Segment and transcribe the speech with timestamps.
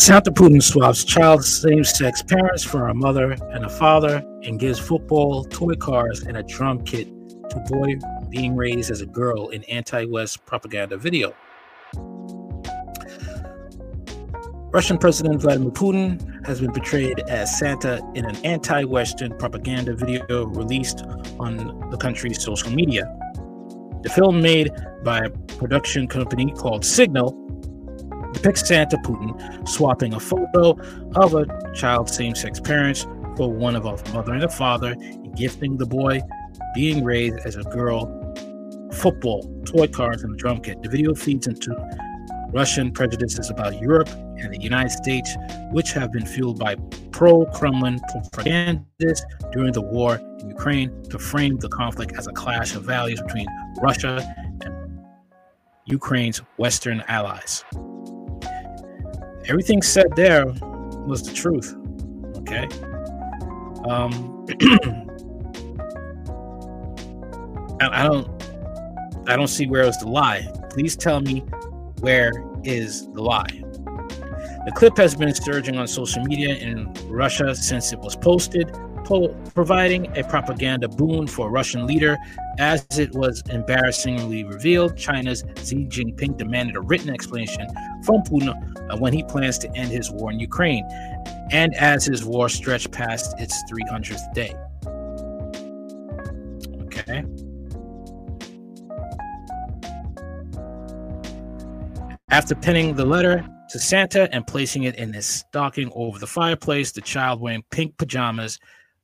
[0.00, 4.78] Santa Putin swaps child same sex parents for a mother and a father and gives
[4.78, 7.06] football, toy cars, and a drum kit
[7.50, 7.96] to boy
[8.30, 11.34] being raised as a girl in anti West propaganda video.
[14.72, 20.46] Russian President Vladimir Putin has been portrayed as Santa in an anti Western propaganda video
[20.46, 21.02] released
[21.38, 23.04] on the country's social media.
[24.02, 24.70] The film, made
[25.04, 27.36] by a production company called Signal,
[28.32, 30.76] depicts Santa Putin swapping a photo
[31.16, 35.36] of a child's same sex parents for one of a mother and a father, and
[35.36, 36.20] gifting the boy
[36.74, 38.16] being raised as a girl
[38.92, 40.82] football, toy cars, and a drum kit.
[40.82, 41.74] The video feeds into
[42.52, 44.08] Russian prejudices about Europe
[44.38, 45.36] and the United States,
[45.70, 46.76] which have been fueled by
[47.12, 48.00] pro Kremlin
[48.32, 53.20] propagandists during the war in Ukraine to frame the conflict as a clash of values
[53.22, 53.46] between
[53.80, 55.00] Russia and
[55.86, 57.64] Ukraine's Western allies.
[59.50, 61.74] Everything said there was the truth.
[62.36, 62.68] Okay.
[63.84, 64.46] Um,
[67.80, 68.28] I, I don't,
[69.28, 70.46] I don't see where was the lie.
[70.70, 71.40] Please tell me
[71.98, 72.30] where
[72.62, 73.64] is the lie.
[74.66, 78.70] The clip has been surging on social media in Russia since it was posted,
[79.54, 82.16] providing a propaganda boon for a Russian leader.
[82.58, 87.66] As it was embarrassingly revealed, China's Xi Jinping demanded a written explanation
[88.04, 88.54] from Putin
[88.90, 90.84] uh, when he plans to end his war in Ukraine,
[91.50, 94.54] and as his war stretched past its 300th day.
[96.84, 97.24] Okay.
[102.30, 106.92] After penning the letter to Santa and placing it in his stocking over the fireplace,
[106.92, 108.58] the child wearing pink pajamas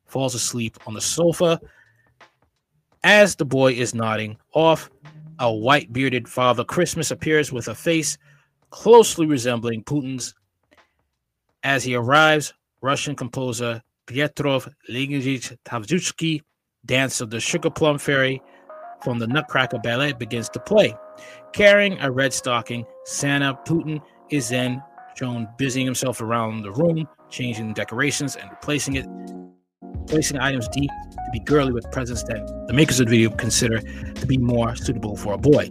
[0.06, 1.60] falls asleep on the sofa.
[3.04, 4.90] As the boy is nodding off,
[5.38, 8.16] a white bearded Father Christmas appears with a face
[8.70, 10.34] closely resembling Putin's.
[11.62, 16.42] As he arrives, Russian composer Pietrov Leonidovich Tavzutsky,
[16.84, 18.40] Dance of the Sugar Plum Fairy
[19.02, 20.94] from the Nutcracker Ballet begins to play.
[21.52, 24.00] Carrying a red stocking, Santa Putin
[24.30, 24.82] is then
[25.16, 29.06] shown busying himself around the room, changing decorations and replacing it,
[30.06, 33.80] placing items deep to be girly with presents that the makers of the video consider
[33.80, 35.70] to be more suitable for a boy.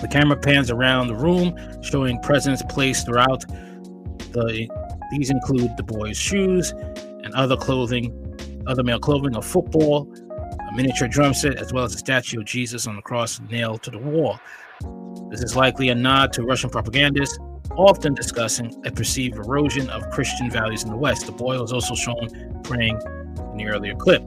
[0.00, 3.44] The camera pans around the room, showing presents placed throughout.
[4.32, 4.68] The
[5.10, 8.12] these include the boy's shoes and other clothing,
[8.66, 10.12] other male clothing, a football,
[10.70, 13.82] a miniature drum set, as well as a statue of Jesus on the cross nailed
[13.84, 14.38] to the wall.
[15.30, 17.38] This is likely a nod to Russian propagandists,
[17.78, 21.26] often discussing a perceived erosion of Christian values in the West.
[21.26, 22.28] The boy was also shown
[22.64, 23.00] praying
[23.52, 24.22] in the earlier clip.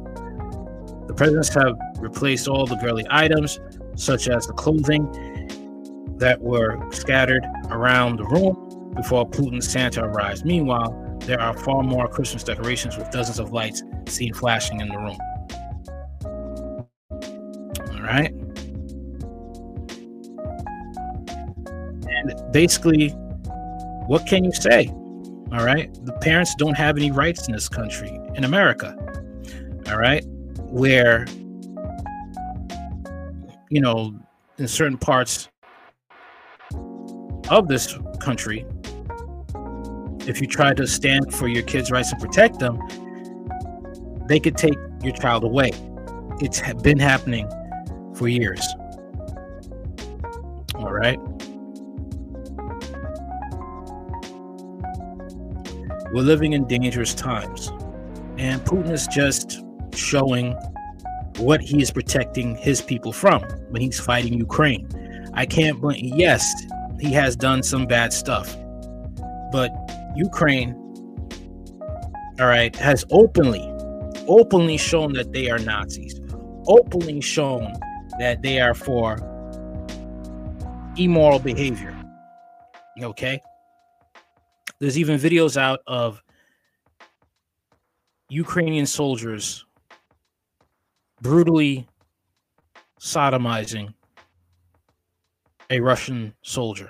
[1.07, 3.59] The presidents have replaced all the girly items,
[3.95, 5.05] such as the clothing,
[6.17, 10.45] that were scattered around the room before Putin's Santa arrives.
[10.45, 14.97] Meanwhile, there are far more Christmas decorations with dozens of lights seen flashing in the
[14.97, 15.17] room.
[17.91, 18.31] All right.
[22.07, 23.13] And basically,
[24.07, 24.87] what can you say?
[25.51, 25.93] All right.
[26.05, 28.95] The parents don't have any rights in this country, in America.
[29.87, 30.23] All right.
[30.69, 31.25] Where,
[33.69, 34.13] you know,
[34.57, 35.49] in certain parts
[37.49, 38.65] of this country,
[40.27, 42.79] if you try to stand for your kids' rights and protect them,
[44.27, 45.71] they could take your child away.
[46.39, 47.49] It's been happening
[48.15, 48.65] for years.
[50.75, 51.19] All right.
[56.13, 57.69] We're living in dangerous times,
[58.37, 59.63] and Putin is just
[59.93, 60.53] showing
[61.37, 64.87] what he is protecting his people from when he's fighting Ukraine.
[65.33, 66.11] I can't blame.
[66.15, 66.45] Yes,
[66.99, 68.57] he has done some bad stuff,
[69.53, 69.71] but
[70.15, 70.75] Ukraine,
[72.39, 73.65] all right, has openly,
[74.27, 76.19] openly shown that they are Nazis,
[76.67, 77.71] openly shown
[78.19, 79.17] that they are for
[80.97, 81.95] immoral behavior.
[83.01, 83.41] Okay.
[84.81, 86.23] There's even videos out of
[88.29, 89.63] Ukrainian soldiers
[91.21, 91.87] brutally
[92.99, 93.93] sodomizing
[95.69, 96.89] a Russian soldier,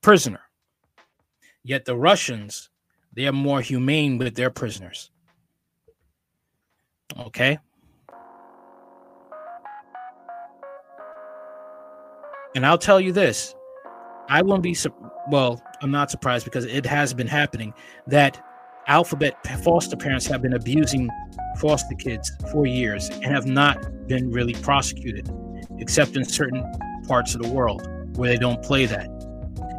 [0.00, 0.40] prisoner.
[1.62, 2.70] Yet the Russians,
[3.12, 5.10] they are more humane with their prisoners.
[7.20, 7.58] Okay.
[12.54, 13.54] And I'll tell you this
[14.28, 14.76] I won't be,
[15.30, 17.72] well, I'm not surprised because it has been happening
[18.06, 18.42] that
[18.88, 21.08] alphabet foster parents have been abusing
[21.58, 25.30] foster kids for years and have not been really prosecuted,
[25.78, 26.64] except in certain
[27.06, 27.86] parts of the world
[28.16, 29.08] where they don't play that.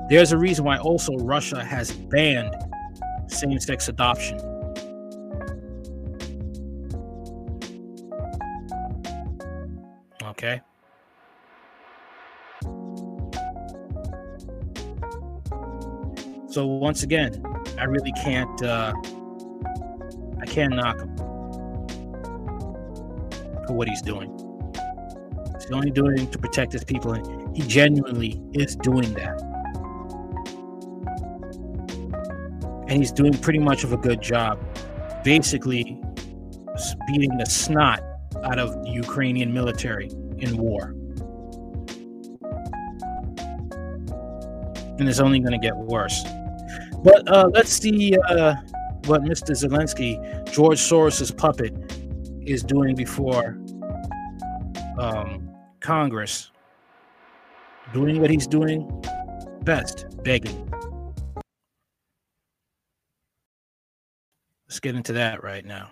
[0.09, 2.55] There's a reason why also Russia has banned
[3.27, 4.39] same sex adoption.
[10.23, 10.61] Okay.
[16.57, 17.45] So once again,
[17.77, 18.91] I really can't uh
[20.41, 21.15] I can't knock him
[23.67, 24.31] for what he's doing.
[25.53, 29.39] He's only doing it to protect his people, and he genuinely is doing that.
[32.87, 34.59] And he's doing pretty much of a good job,
[35.23, 36.01] basically
[37.05, 38.01] beating the snot
[38.43, 40.09] out of the Ukrainian military
[40.39, 40.95] in war.
[44.97, 46.25] And it's only going to get worse.
[47.03, 48.55] But uh, let's see uh,
[49.05, 49.51] what Mr.
[49.51, 51.73] Zelensky, George Soros's puppet,
[52.41, 53.57] is doing before
[54.97, 55.49] um,
[55.79, 56.51] Congress.
[57.93, 58.89] Doing what he's doing
[59.63, 60.71] best, begging.
[64.67, 65.91] Let's get into that right now.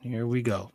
[0.00, 0.72] Here we go.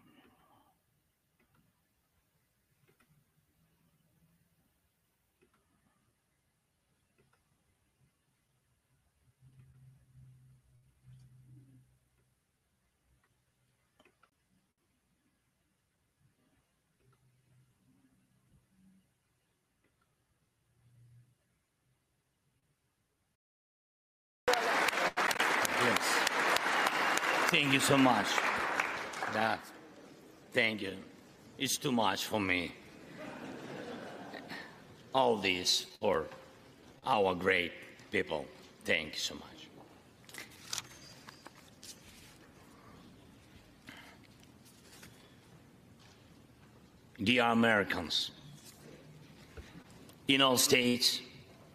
[27.49, 28.27] Thank you so much.
[29.33, 29.59] That,
[30.51, 30.93] thank you.
[31.57, 32.73] It's too much for me.
[35.13, 36.25] All this for
[37.05, 37.71] our great
[38.11, 38.45] people.
[38.85, 39.43] Thank you so much.
[47.23, 48.31] Dear Americans,
[50.27, 51.21] in all states,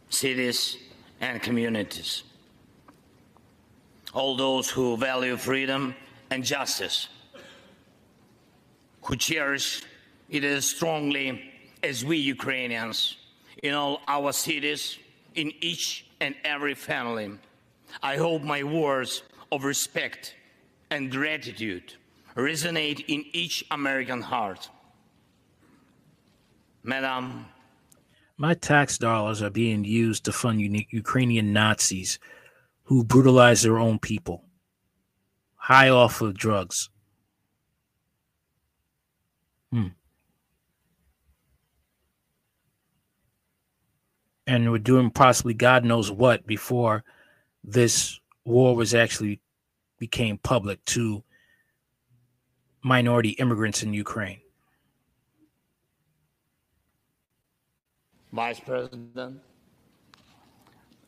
[0.08, 0.76] cities,
[1.20, 2.22] and communities,
[4.12, 5.94] all those who value freedom
[6.30, 7.08] and justice,
[9.02, 9.82] who cherish
[10.28, 11.50] it as strongly
[11.82, 13.16] as we Ukrainians
[13.62, 14.98] in all our cities,
[15.34, 17.30] in each and every family.
[18.02, 20.34] I hope my words of respect
[20.90, 21.94] and gratitude
[22.36, 24.68] resonate in each American heart.
[26.82, 27.46] Madam,
[28.36, 32.18] my tax dollars are being used to fund Ukrainian Nazis
[32.84, 34.44] who brutalize their own people,
[35.54, 36.90] high off of drugs.
[39.70, 39.88] Hmm.
[44.46, 47.04] And we're doing possibly God knows what before
[47.64, 49.40] this war was actually
[49.98, 51.22] became public to
[52.82, 54.40] minority immigrants in Ukraine.
[58.32, 59.40] Vice President,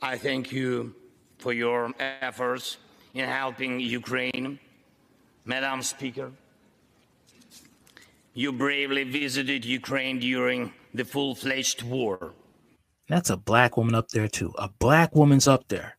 [0.00, 0.94] I thank you
[1.44, 2.78] for your efforts
[3.12, 4.58] in helping Ukraine.
[5.44, 6.32] Madam Speaker,
[8.32, 12.32] you bravely visited Ukraine during the full fledged war.
[13.10, 14.54] That's a black woman up there, too.
[14.56, 15.98] A black woman's up there.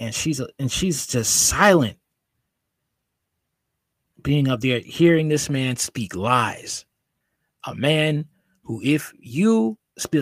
[0.00, 1.98] And she's a, and she's just silent
[4.22, 6.86] being up there hearing this man speak lies.
[7.64, 8.24] A man
[8.62, 9.76] who, if you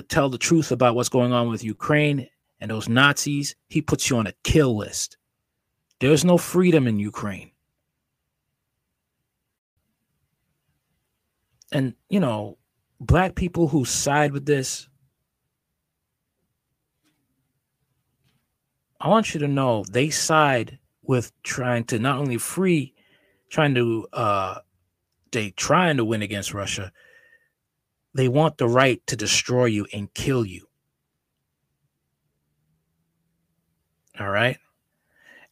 [0.09, 2.28] tell the truth about what's going on with Ukraine
[2.61, 5.17] and those Nazis, he puts you on a kill list.
[6.01, 7.51] There's no freedom in Ukraine.
[11.73, 12.59] And, you know,
[13.01, 14.89] black people who side with this,
[19.01, 22.95] I want you to know they side with trying to not only free,
[23.51, 24.59] trying to, uh,
[25.33, 26.93] they trying to win against Russia.
[28.15, 30.69] They want the right to destroy you and kill you.
[34.18, 34.59] All right.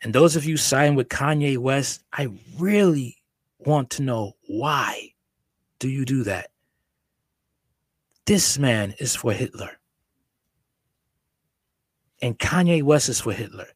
[0.03, 2.29] And those of you signed with Kanye West, I
[2.59, 3.17] really
[3.59, 5.13] want to know why
[5.79, 6.51] do you do that?
[8.27, 9.71] This man is for Hitler.
[12.21, 13.67] And Kanye West is for Hitler.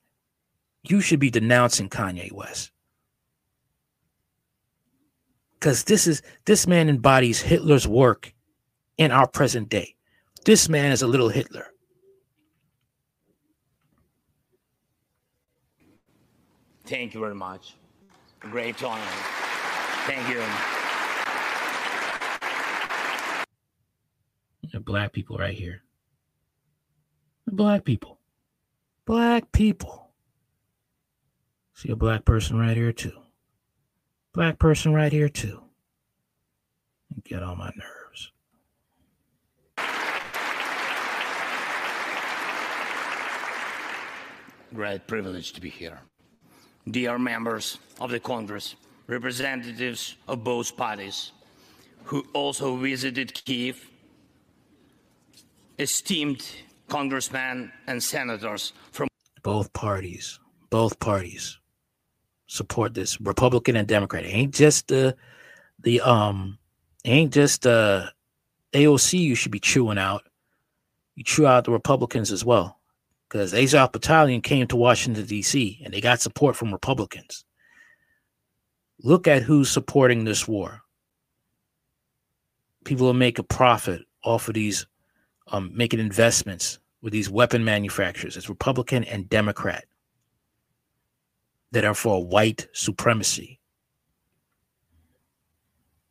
[0.84, 2.70] You should be denouncing Kanye West.
[5.54, 8.32] Because this is this man embodies Hitler's work
[8.98, 9.96] in our present day.
[10.44, 11.72] This man is a little Hitler.
[16.86, 17.74] Thank you very much.
[18.38, 19.02] Great honor.
[20.06, 20.40] Thank you.
[24.72, 25.82] The black people right here.
[27.46, 28.20] The black people.
[29.04, 30.10] Black people.
[31.74, 33.18] See a black person right here too.
[34.32, 35.62] Black person right here too.
[37.24, 38.32] Get on my nerves.
[44.72, 46.00] Great privilege to be here.
[46.88, 48.76] Dear members of the Congress,
[49.08, 51.32] representatives of both parties
[52.04, 53.90] who also visited Kiev,
[55.78, 56.44] esteemed
[56.88, 59.08] congressmen and senators from
[59.42, 60.38] both parties,
[60.70, 61.58] both parties
[62.46, 64.24] support this Republican and Democrat.
[64.24, 65.16] It ain't just the
[65.80, 66.58] the um
[67.04, 68.12] ain't just the
[68.72, 70.22] AOC you should be chewing out.
[71.14, 72.78] You chew out the Republicans as well.
[73.28, 77.44] Because Azov Battalion came to Washington, D.C., and they got support from Republicans.
[79.02, 80.82] Look at who's supporting this war.
[82.84, 84.86] People will make a profit off of these,
[85.48, 88.36] um, making investments with these weapon manufacturers.
[88.36, 89.84] It's Republican and Democrat
[91.72, 93.60] that are for white supremacy.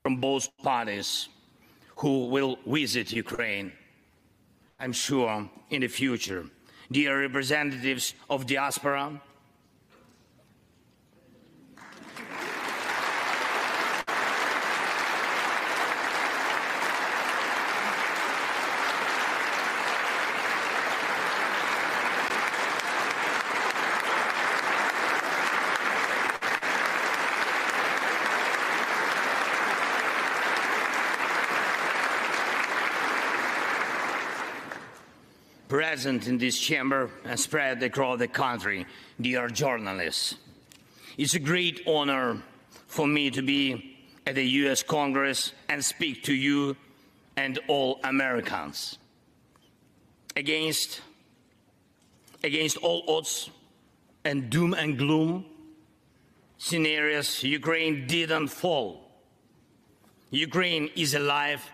[0.04, 1.30] From both parties
[1.96, 3.72] who will visit Ukraine,
[4.80, 6.46] I'm sure, in the future.
[6.92, 9.22] Dear representatives of diaspora,
[36.06, 38.86] present in this chamber and spread across the country,
[39.20, 40.36] dear journalists.
[41.18, 42.44] It's a great honor
[42.86, 43.98] for me to be
[44.28, 46.78] at the US Congress and speak to you
[47.36, 49.00] and all Americans.
[50.36, 51.02] Against,
[52.44, 53.50] against all odds
[54.24, 55.44] and doom and gloom
[56.60, 59.10] scenarios, Ukraine didn't fall.
[60.30, 61.68] Ukraine is alive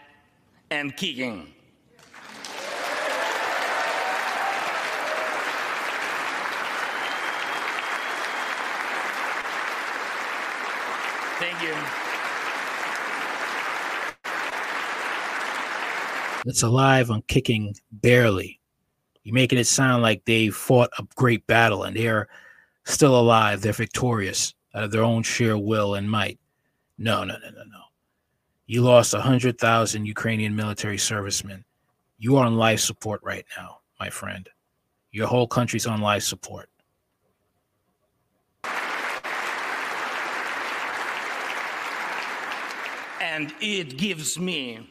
[0.70, 1.54] and kicking.
[11.62, 11.76] You.
[16.46, 18.60] It's alive and kicking barely.
[19.24, 22.28] You're making it sound like they fought a great battle and they're
[22.86, 23.62] still alive.
[23.62, 26.40] They're victorious out of their own sheer will and might.
[26.98, 27.82] No, no, no, no, no.
[28.66, 31.64] You lost 100,000 Ukrainian military servicemen.
[32.18, 34.50] You are on life support right now, my friend.
[35.12, 36.71] Your whole country's on life support.
[43.32, 44.90] And it gives me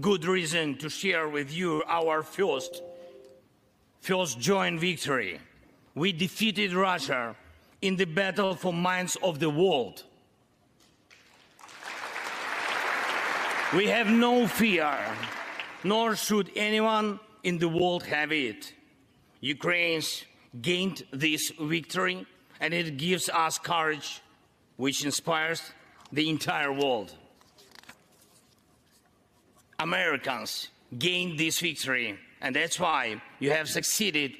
[0.00, 2.82] good reason to share with you our first,
[4.00, 5.38] first joint victory.
[5.94, 7.36] We defeated Russia
[7.82, 10.04] in the battle for minds of the world.
[13.76, 14.96] We have no fear,
[15.84, 18.72] nor should anyone in the world have it.
[19.42, 20.24] Ukraine's
[20.62, 22.26] gained this victory,
[22.58, 24.22] and it gives us courage,
[24.76, 25.60] which inspires
[26.10, 27.16] the entire world.
[29.82, 34.32] Americans gained this victory, and that's why you have succeeded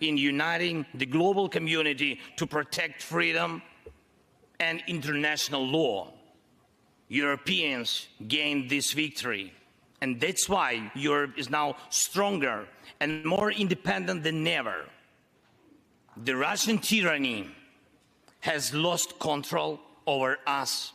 [0.00, 3.60] in uniting the global community to protect freedom
[4.58, 6.12] and international law.
[7.08, 9.52] Europeans gained this victory,
[10.00, 12.66] and that's why Europe is now stronger
[12.98, 14.86] and more independent than ever.
[16.24, 17.50] The Russian tyranny
[18.40, 20.92] has lost control over us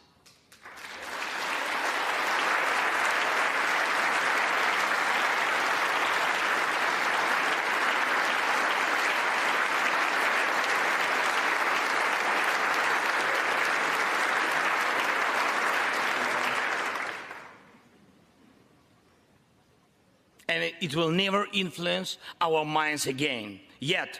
[20.51, 23.59] and it will never influence our minds again.
[23.79, 24.19] Yet,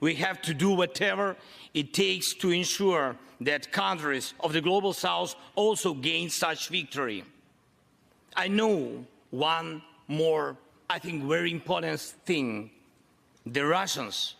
[0.00, 1.36] we have to do whatever
[1.74, 7.24] it takes to ensure that countries of the global south also gain such victory.
[8.36, 10.56] I know one more,
[10.88, 12.70] I think, very important thing.
[13.46, 14.36] The Russians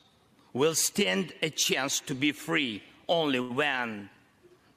[0.53, 4.11] will stand a chance to be free only when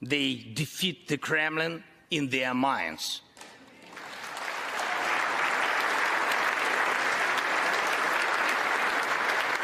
[0.01, 3.21] they defeat the Kremlin in their minds.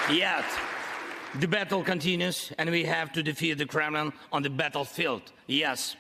[0.10, 0.46] Yet,
[1.36, 5.22] the battle continues, and we have to defeat the Kremlin on the battlefield.
[5.48, 5.96] Yes,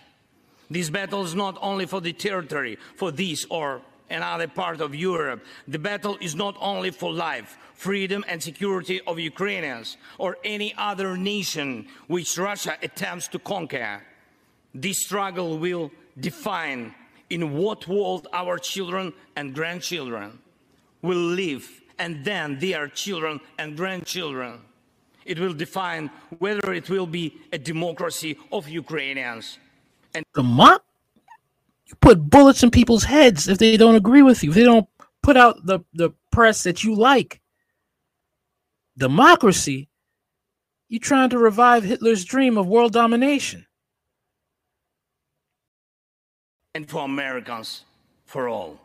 [0.70, 5.44] this battle is not only for the territory, for this or another part of Europe.
[5.68, 11.18] The battle is not only for life, freedom, and security of Ukrainians or any other
[11.18, 14.02] nation which Russia attempts to conquer.
[14.74, 16.94] This struggle will define
[17.30, 20.40] in what world our children and grandchildren
[21.02, 24.62] will live, and then their children and grandchildren.
[25.26, 29.60] It will define whether it will be a democracy of Ukrainians.
[30.14, 30.84] And the mock,
[31.86, 34.88] you put bullets in people's heads if they don't agree with you, if they don't
[35.22, 37.40] put out the, the press that you like.
[38.98, 39.90] Democracy,
[40.90, 43.66] you're trying to revive Hitler's dream of world domination.
[46.74, 47.86] And for Americans,
[48.26, 48.80] for all.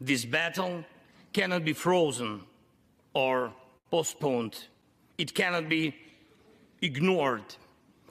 [0.00, 0.84] This battle
[1.34, 2.40] cannot be frozen
[3.12, 3.52] or
[3.90, 4.56] postponed.
[5.18, 5.94] It cannot be
[6.80, 7.44] ignored,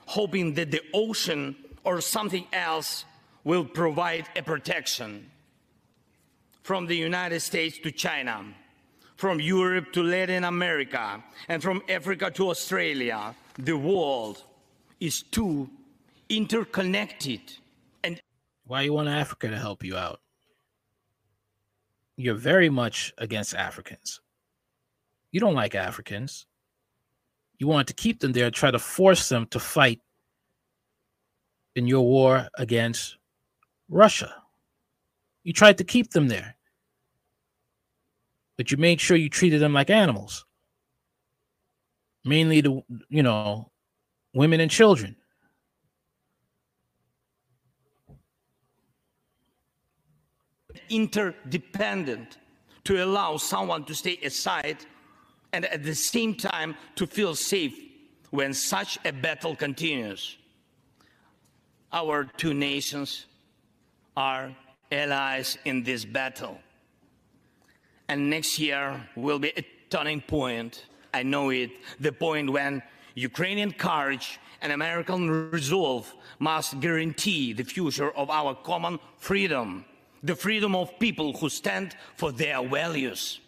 [0.05, 3.05] hoping that the ocean or something else
[3.43, 5.29] will provide a protection.
[6.61, 8.45] From the United States to China,
[9.15, 14.43] from Europe to Latin America, and from Africa to Australia, the world
[14.99, 15.69] is too
[16.29, 17.41] interconnected.
[18.03, 18.21] And
[18.65, 20.22] why you want Africa to help you out?
[22.17, 24.21] You're very much against Africans.
[25.31, 26.45] You don't like Africans.
[27.57, 29.99] You want to keep them there, try to force them to fight
[31.75, 33.17] in your war against
[33.89, 34.33] Russia.
[35.43, 36.55] You tried to keep them there,
[38.57, 40.45] but you made sure you treated them like animals,
[42.23, 43.71] mainly the you know
[44.33, 45.15] women and children.
[50.93, 52.37] Interdependent
[52.83, 54.77] to allow someone to stay aside
[55.51, 57.77] and at the same time to feel safe
[58.31, 60.37] when such a battle continues.
[61.91, 63.25] Our two nations
[64.17, 64.55] are
[64.91, 66.57] allies in this battle.
[68.07, 70.85] And next year will be a turning point.
[71.13, 72.81] I know it, the point when
[73.15, 79.85] Ukrainian courage and American resolve must guarantee the future of our common freedom
[80.23, 83.41] the freedom of people who stand for their values.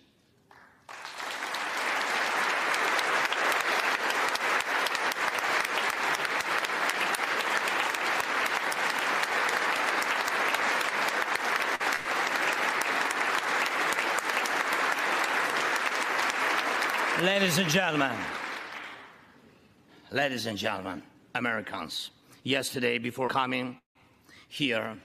[17.21, 18.11] Ladies and gentlemen,
[20.11, 21.01] ladies and gentlemen,
[21.33, 22.11] Americans,
[22.43, 23.79] yesterday before coming
[24.49, 24.97] here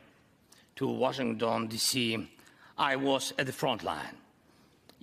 [0.80, 2.26] to Washington, D.C.,
[2.78, 4.16] I was at the front line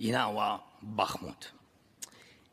[0.00, 0.60] in our
[0.96, 1.52] Bakhmut,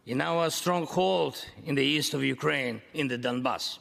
[0.05, 3.79] in our stronghold in the east of Ukraine, in the Donbass.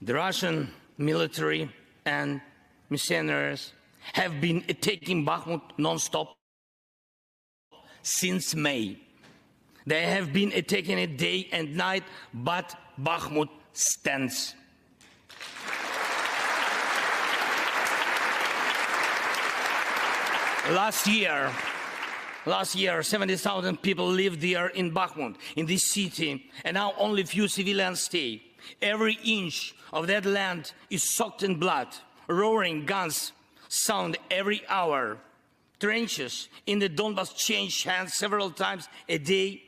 [0.00, 1.70] The Russian military
[2.06, 2.40] and
[2.88, 3.74] mercenaries
[4.14, 6.28] have been attacking Bakhmut nonstop
[8.00, 8.96] since May.
[9.86, 14.54] They have been attacking it day and night, but Bakhmut stands.
[20.70, 21.50] Last year,
[22.46, 27.48] last year, 70,000 people lived there in Bakhmut, in this city, and now only few
[27.48, 28.40] civilians stay.
[28.80, 31.88] Every inch of that land is soaked in blood.
[32.28, 33.32] Roaring guns
[33.68, 35.18] sound every hour.
[35.80, 39.60] Trenches in the Donbass change hands several times a day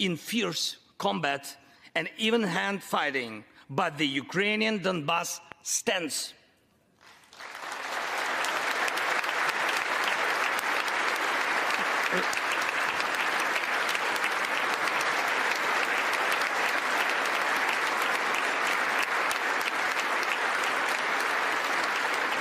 [0.00, 1.56] in fierce combat
[1.94, 3.44] and even hand fighting.
[3.70, 6.34] But the Ukrainian Donbass stands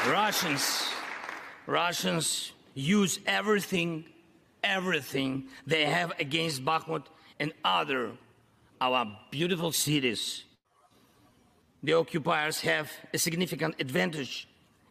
[0.08, 0.90] Russians,
[1.66, 4.06] Russians use everything,
[4.64, 7.06] everything they have against Bakhmut
[7.40, 8.12] and other
[8.82, 10.44] our beautiful cities.
[11.82, 14.48] The occupiers have a significant advantage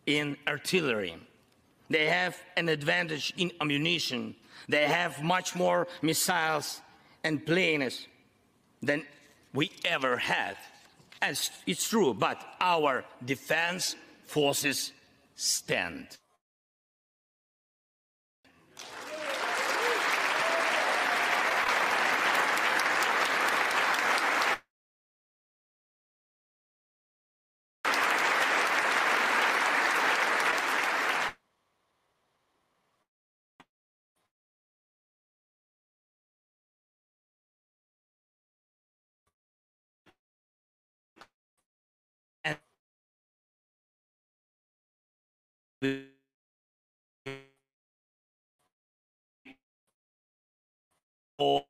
[0.07, 1.17] in artillery.
[1.95, 4.35] They have an advantage in ammunition.
[4.69, 6.81] They have much more missiles
[7.23, 8.09] and planes
[8.83, 9.05] than
[9.53, 10.57] we ever had.
[11.23, 14.91] And it's true, but our defense forces
[15.37, 16.19] stand.
[51.39, 51.65] Oh.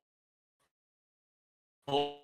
[1.87, 2.21] Oh.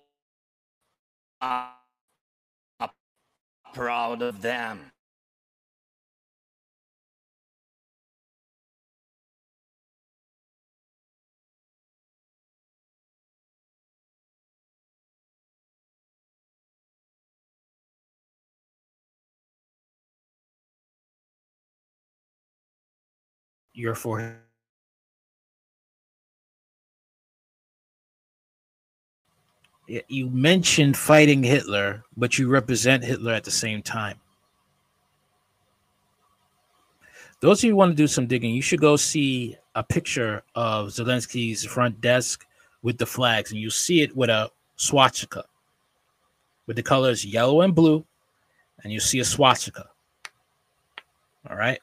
[3.74, 4.92] Proud of them.
[23.74, 24.51] Your forehead.
[29.86, 34.18] You mentioned fighting Hitler, but you represent Hitler at the same time.
[37.40, 40.42] Those of you who want to do some digging, you should go see a picture
[40.54, 42.46] of Zelensky's front desk
[42.82, 45.44] with the flags, and you see it with a swastika
[46.66, 48.04] with the colors yellow and blue,
[48.82, 49.88] and you see a swastika.
[51.48, 51.80] All right.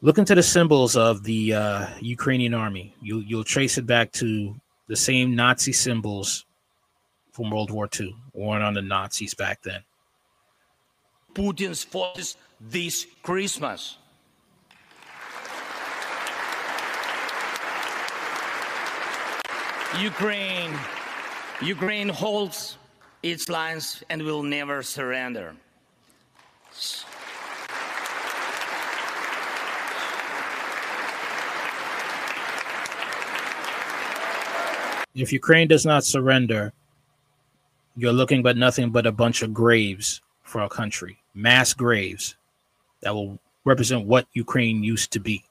[0.00, 2.94] Look into the symbols of the uh, Ukrainian army.
[3.02, 4.54] You you'll trace it back to
[4.88, 6.44] the same Nazi symbols
[7.30, 9.82] from World War II, worn on the Nazis back then.
[11.34, 13.98] Putin's forces this Christmas.
[20.00, 20.72] Ukraine,
[21.62, 22.76] Ukraine holds
[23.22, 25.54] its lines and will never surrender.
[35.20, 36.72] If Ukraine does not surrender,
[37.96, 42.36] you're looking but nothing but a bunch of graves for our country, mass graves
[43.02, 45.44] that will represent what Ukraine used to be.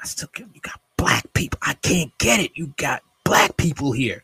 [0.00, 1.58] I still get you got black people.
[1.62, 2.52] I can't get it.
[2.54, 4.22] You got black people here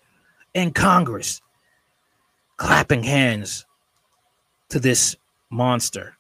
[0.53, 1.41] in Congress
[2.57, 3.65] clapping hands
[4.69, 5.17] to this
[5.51, 6.14] monster.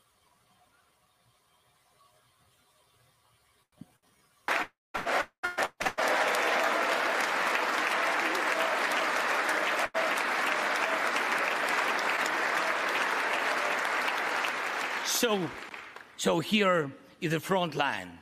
[15.24, 15.40] So,
[16.18, 16.90] so here
[17.22, 18.18] is the front line.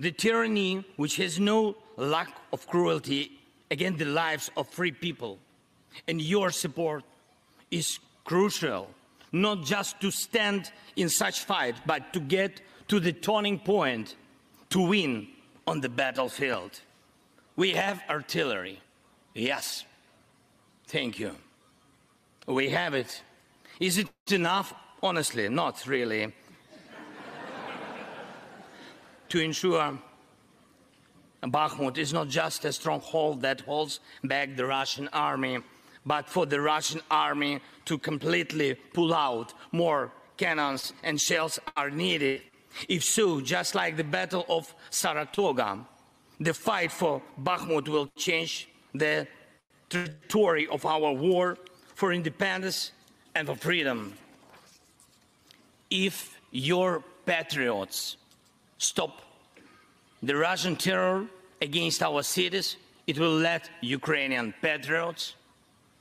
[0.00, 3.32] The tyranny which has no lack of cruelty
[3.70, 5.36] against the lives of free people.
[6.08, 7.04] And your support
[7.70, 8.88] is crucial,
[9.32, 14.16] not just to stand in such fight, but to get to the turning point
[14.70, 15.28] to win
[15.66, 16.80] on the battlefield.
[17.56, 18.80] We have artillery.
[19.34, 19.84] Yes.
[20.86, 21.32] Thank you.
[22.46, 23.20] We have it.
[23.78, 24.72] Is it enough?
[25.02, 26.32] Honestly, not really
[29.28, 29.98] to ensure
[31.42, 35.58] Bakhmut is not just a stronghold that holds back the Russian army,
[36.04, 42.42] but for the Russian army to completely pull out, more cannons and shells are needed.
[42.88, 45.86] If so, just like the Battle of Saratoga,
[46.40, 49.26] the fight for Bakhmut will change the
[49.88, 51.56] trajectory of our war
[51.94, 52.92] for independence
[53.34, 54.14] and for freedom.
[55.90, 58.16] If your patriots
[58.78, 59.22] stop
[60.22, 61.26] the Russian terror
[61.60, 65.34] against our cities, it will let Ukrainian patriots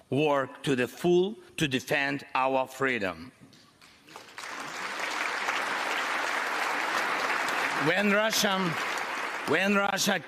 [0.09, 3.31] work to the full to defend our freedom.
[7.85, 8.57] When Russia,
[9.47, 10.21] when Russia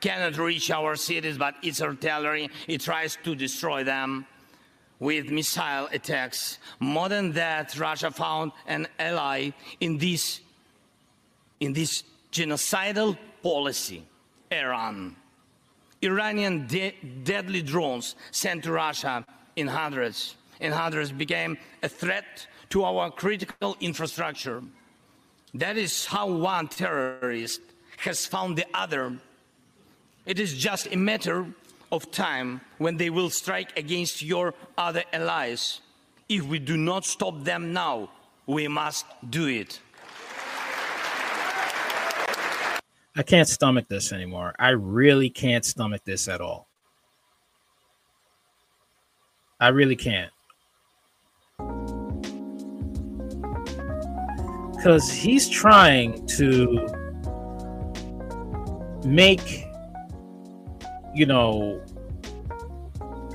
[0.00, 4.26] cannot reach our cities, but its artillery, it tries to destroy them
[4.98, 6.58] with missile attacks.
[6.78, 9.50] More than that, Russia found an ally
[9.80, 10.40] in this,
[11.62, 14.04] in this genocidal policy,
[14.50, 15.16] Iran.
[16.02, 22.84] Iranian de deadly drones sent to Russia in hundreds in hundreds became a threat to
[22.84, 24.62] our critical infrastructure.
[25.54, 27.60] That is how one terrorist
[27.98, 29.18] has found the other.
[30.24, 31.46] It is just a matter
[31.90, 35.80] of time when they will strike against your other allies.
[36.28, 38.10] If we do not stop them now,
[38.46, 39.80] we must do it.
[43.14, 44.54] I can't stomach this anymore.
[44.58, 46.66] I really can't stomach this at all.
[49.60, 50.30] I really can't.
[54.74, 56.88] Because he's trying to
[59.04, 59.64] make,
[61.14, 61.80] you know,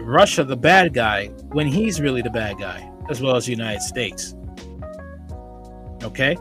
[0.01, 3.81] Russia the bad guy when he's really the bad guy, as well as the United
[3.81, 4.35] States.
[6.03, 6.35] Okay?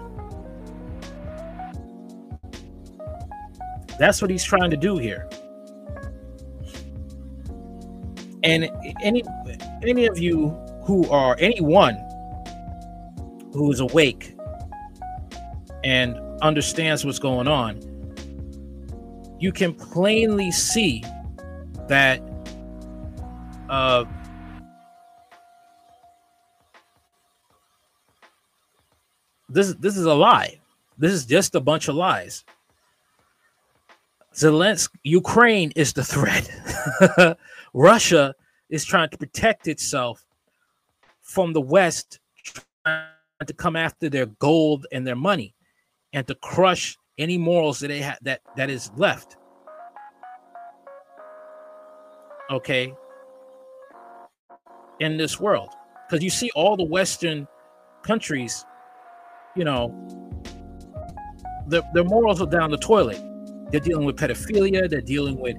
[3.99, 5.29] That's what he's trying to do here.
[8.43, 8.71] And
[9.03, 9.23] any
[9.83, 10.51] any of you
[10.85, 11.97] who are anyone
[13.53, 14.37] who is awake
[15.83, 17.81] and understands what's going on,
[19.41, 21.03] you can plainly see
[21.89, 22.23] that
[23.69, 24.05] uh,
[29.49, 30.61] this this is a lie.
[30.99, 32.45] This is just a bunch of lies.
[34.37, 36.51] Zelensky, Ukraine is the threat.
[37.75, 38.35] Russia
[38.69, 40.25] is trying to protect itself
[41.23, 43.07] from the West trying
[43.47, 45.55] to come after their gold and their money.
[46.13, 49.37] and to crush any morals that they have that that is left.
[52.51, 52.95] Okay.
[55.01, 55.71] In this world,
[56.09, 57.47] because you see all the Western
[58.03, 58.65] countries,
[59.55, 59.93] you know,
[61.67, 63.21] their, their morals are down the toilet.
[63.71, 64.89] They're dealing with pedophilia.
[64.89, 65.57] They're dealing with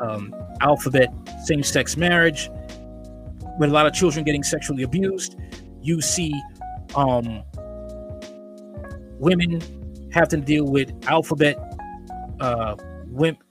[0.00, 1.12] um, alphabet
[1.44, 2.48] same-sex marriage,
[3.58, 5.36] with a lot of children getting sexually abused.
[5.82, 6.32] You see
[6.94, 7.42] um,
[9.18, 9.60] women
[10.12, 11.56] have to deal with alphabet
[12.40, 12.76] uh,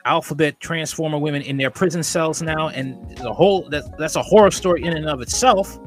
[0.06, 4.52] alphabet transformer women in their prison cells now, and the whole that, that's a horror
[4.52, 5.80] story in and of itself.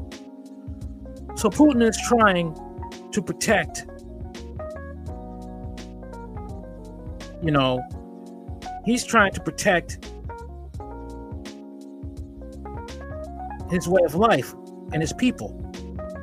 [1.37, 2.55] So Putin is trying
[3.11, 3.87] to protect,
[7.43, 7.83] you know,
[8.85, 10.05] he's trying to protect
[13.71, 14.55] his way of life
[14.93, 15.49] and his people,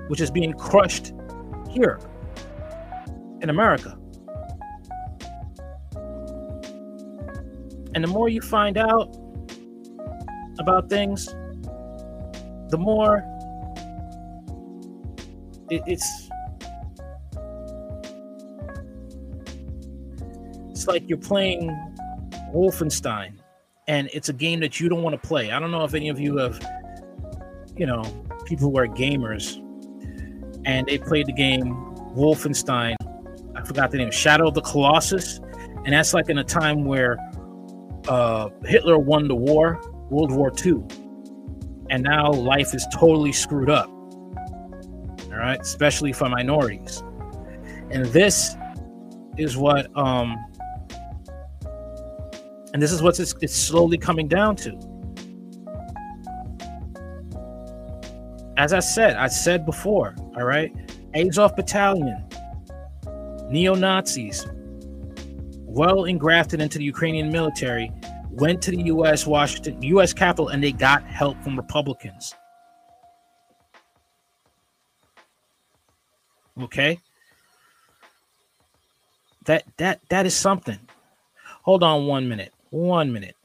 [0.08, 1.14] which is being crushed
[1.70, 2.00] here
[3.42, 3.98] in America.
[7.94, 9.16] And the more you find out
[10.60, 11.26] about things,
[12.70, 13.26] the more
[15.70, 16.30] it, it's
[20.70, 21.70] it's like you're playing
[22.54, 23.40] Wolfenstein
[23.88, 25.52] and it's a game that you don't want to play.
[25.52, 26.60] I don't know if any of you have
[27.78, 28.04] you know,
[28.46, 29.58] people who are gamers
[30.66, 31.74] and they played the game
[32.16, 32.96] Wolfenstein.
[33.56, 35.40] I forgot the name, Shadow of the Colossus.
[35.84, 37.18] And that's like in a time where
[38.08, 40.84] uh, Hitler won the war, World War II,
[41.90, 43.90] and now life is totally screwed up.
[43.90, 47.02] All right, especially for minorities.
[47.90, 48.56] And this
[49.38, 50.38] is what, um,
[52.74, 54.78] and this is what it's, it's slowly coming down to.
[58.58, 60.72] As I said, I said before, all right,
[61.16, 62.24] Azov Battalion,
[63.50, 64.46] neo Nazis,
[65.72, 67.92] well engrafted into the Ukrainian military,
[68.30, 69.26] went to the U.S.
[69.26, 70.14] Washington, U.S.
[70.14, 72.34] Capitol, and they got help from Republicans.
[76.62, 77.00] Okay,
[79.46, 80.78] that that that is something.
[81.64, 82.54] Hold on one minute.
[82.72, 83.36] One minute.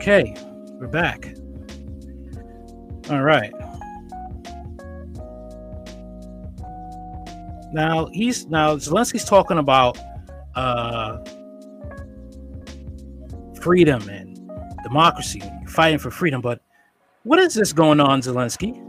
[0.00, 0.34] Okay,
[0.80, 1.34] we're back.
[3.10, 3.52] All right.
[7.70, 9.98] Now he's now Zelensky's talking about
[10.54, 11.18] uh,
[13.60, 14.40] freedom and
[14.84, 16.40] democracy, fighting for freedom.
[16.40, 16.62] But
[17.24, 18.82] what is this going on, Zelensky?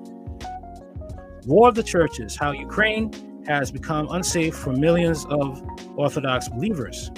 [1.45, 3.11] War of the churches: How Ukraine
[3.45, 5.61] has become unsafe for millions of
[5.97, 7.11] Orthodox believers.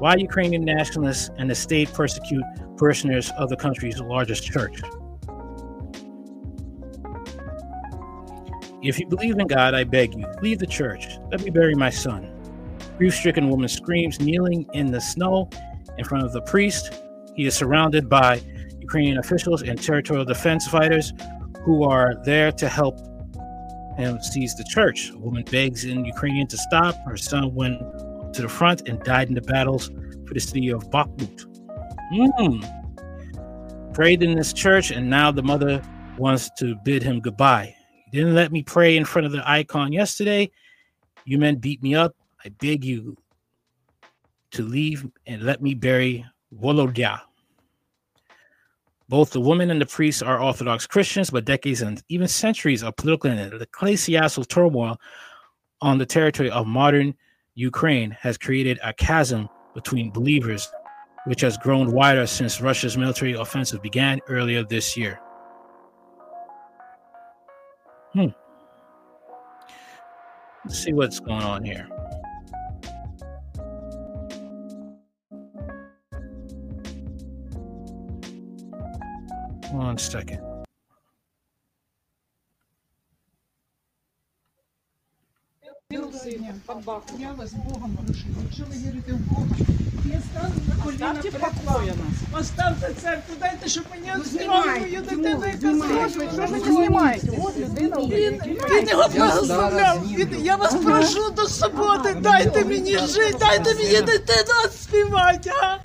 [0.00, 2.42] Why Ukrainian nationalists and the state persecute
[2.78, 4.80] parishioners of the country's largest church.
[8.80, 11.18] If you believe in God, I beg you, leave the church.
[11.32, 12.32] Let me bury my son.
[12.96, 15.50] Grief stricken woman screams, kneeling in the snow
[15.98, 16.92] in front of the priest.
[17.34, 18.40] He is surrounded by
[18.80, 21.12] Ukrainian officials and territorial defense fighters
[21.64, 22.98] who are there to help
[23.96, 25.10] him seize the church.
[25.10, 26.94] A woman begs in Ukrainian to stop.
[27.04, 27.80] Her son went
[28.34, 29.90] to the front and died in the battles
[30.26, 31.47] for the city of Bakhmut.
[32.12, 33.94] Mm.
[33.94, 35.82] Prayed in this church, and now the mother
[36.16, 37.74] wants to bid him goodbye.
[38.06, 40.50] You didn't let me pray in front of the icon yesterday.
[41.24, 42.14] You men beat me up.
[42.44, 43.16] I beg you
[44.52, 47.20] to leave and let me bury Volodya.
[49.08, 52.96] Both the woman and the priest are Orthodox Christians, but decades and even centuries of
[52.96, 54.98] political and ecclesiastical turmoil
[55.80, 57.14] on the territory of modern
[57.54, 60.70] Ukraine has created a chasm between believers,
[61.27, 65.19] which has grown wider since Russia's military offensive began earlier this year.
[68.13, 68.27] Hmm.
[70.65, 71.87] Let's see what's going on here.
[79.71, 80.41] One second.
[86.23, 87.19] Синя, под баком.
[87.19, 88.25] Я вас Богом прошу.
[88.43, 89.55] Якщо ви вірите в Бога,
[90.12, 91.92] я стану на коліна перед вами.
[92.32, 96.08] Поставте церкву, дайте, щоб мені відспівали мою дитину, яка.
[96.32, 97.28] Що ви знімаєте?
[97.44, 98.40] От людина Він,
[98.70, 100.02] він його благословляв.
[100.06, 105.76] Він, я вас прошу до суботи, дайте мені жити, дайте мені дитину відспівати, а?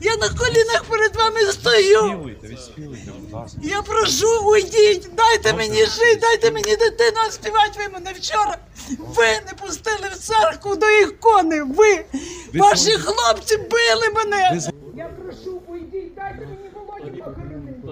[0.00, 1.98] Я на колінах перед вами стою.
[1.98, 3.58] Співуйте, відспівуйте, будь ласка.
[3.62, 7.70] Я прошу, уйдіть, дайте мені жити, дайте мені дитину співати.
[7.76, 8.58] Ви мене вчора.
[8.98, 11.62] Ви не пустили в церкву до ікони.
[11.62, 12.04] Ви,
[12.54, 13.17] ваші хлопці
[13.56, 14.60] били мене.
[14.94, 17.88] Я прошу, уйдіть, дайте мені Володю похоронити.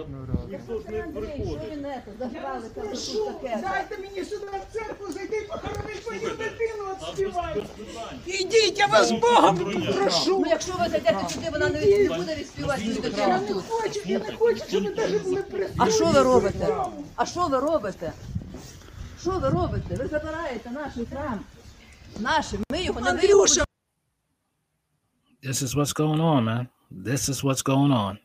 [2.75, 7.63] Прошу, дайте мені сюди в церкву зайти і похоронити мою дитину, от співайте.
[8.27, 9.59] Ідіть, я вас Богом
[9.97, 10.39] прошу.
[10.39, 14.19] Ну, якщо ви зайдете сюди, вона не не буде відспівати свою Я не хочу, я
[14.19, 15.77] не хочу, щоб ви навіть були присутні.
[15.79, 16.77] А що ви робите?
[17.17, 18.13] А що ви робите?
[19.21, 19.95] Що ви робите?
[19.97, 21.41] Ви забираєте наш храм.
[22.19, 23.66] Наш, ми його не Андрюша,
[25.47, 26.69] This is what's going on, man.
[26.91, 28.19] This is what's going on.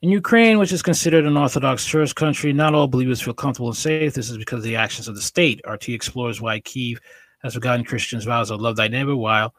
[0.00, 3.76] In Ukraine, which is considered an Orthodox church country, not all believers feel comfortable and
[3.76, 4.14] safe.
[4.14, 5.60] This is because of the actions of the state.
[5.68, 6.98] RT explores why Kiev
[7.42, 9.54] has forgotten Christians' vows of love thy neighbor, while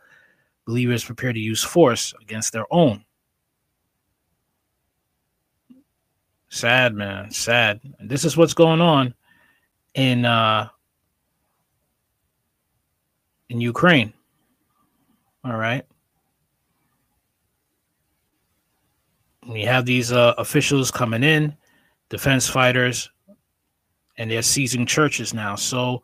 [0.66, 3.06] believers prepare to use force against their own.
[6.50, 7.30] Sad, man.
[7.30, 7.80] Sad.
[8.00, 9.14] This is what's going on
[9.94, 10.70] in uh
[13.50, 14.14] in Ukraine.
[15.46, 15.86] All right.
[19.48, 21.56] We have these uh, officials coming in,
[22.10, 23.10] defense fighters,
[24.18, 25.56] and they're seizing churches now.
[25.56, 26.04] So,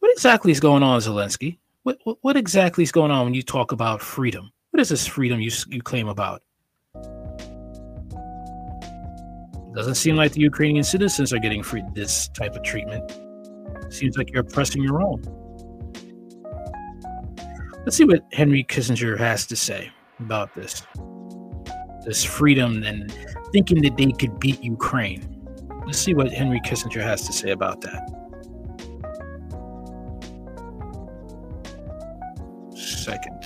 [0.00, 1.58] what exactly is going on, Zelensky?
[1.84, 4.50] What, what what exactly is going on when you talk about freedom?
[4.70, 6.42] What is this freedom you you claim about?
[9.70, 13.08] It Doesn't seem like the Ukrainian citizens are getting free this type of treatment.
[13.90, 15.22] Seems like you're oppressing your own.
[17.84, 20.82] Let's see what Henry Kissinger has to say about this.
[22.04, 23.12] This freedom and
[23.52, 25.36] thinking that they could beat Ukraine.
[25.86, 28.08] Let's see what Henry Kissinger has to say about that.
[32.74, 33.36] Second.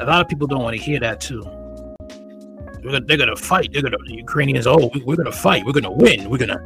[0.00, 1.61] A lot of people don't want to hear that too.
[2.82, 3.72] They're gonna, they're gonna fight.
[3.72, 4.66] They're gonna the Ukrainians.
[4.66, 5.64] Oh, we- we're gonna fight.
[5.64, 6.28] We're gonna win.
[6.28, 6.60] We're gonna.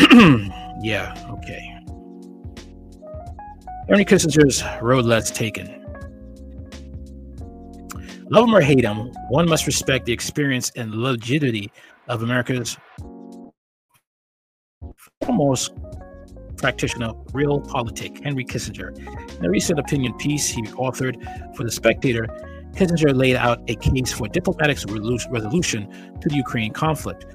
[0.82, 1.14] yeah.
[1.30, 1.74] Okay.
[3.88, 5.74] Henry Kissinger's road less taken.
[8.30, 11.72] Love him or hate him, one must respect the experience and legitimacy
[12.08, 12.76] of America's
[15.24, 15.72] foremost
[16.58, 18.94] practitioner of realpolitik, Henry Kissinger.
[19.38, 21.16] In a recent opinion piece he authored
[21.56, 22.26] for The Spectator,
[22.72, 24.78] Kissinger laid out a case for diplomatic
[25.30, 25.88] resolution
[26.20, 27.26] to the Ukraine conflict.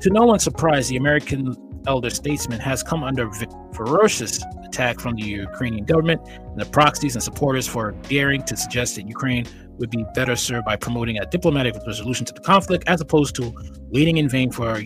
[0.00, 1.54] To no one's surprise, the American
[1.86, 3.30] elder statesman has come under
[3.74, 8.96] ferocious attack from the Ukrainian government and the proxies and supporters for daring to suggest
[8.96, 9.46] that Ukraine
[9.78, 13.52] would be better served by promoting a diplomatic resolution to the conflict as opposed to
[13.90, 14.82] waiting in vain for a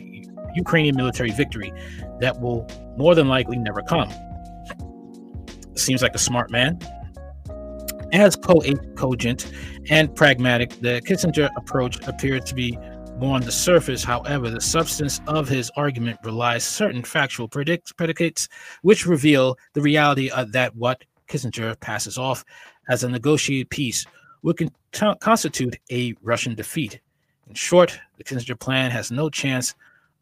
[0.56, 1.72] Ukrainian military victory
[2.20, 4.10] that will more than likely never come.
[5.74, 6.78] Seems like a smart man.
[8.12, 8.62] As co-
[8.94, 9.52] cogent
[9.90, 12.78] and pragmatic, the Kissinger approach appeared to be
[13.18, 14.02] more on the surface.
[14.02, 18.48] However, the substance of his argument relies certain factual predict- predicates
[18.82, 22.44] which reveal the reality of that what Kissinger passes off
[22.88, 24.06] as a negotiated peace
[24.42, 24.56] would
[24.92, 27.00] con- constitute a Russian defeat.
[27.48, 29.74] In short, the Kissinger plan has no chance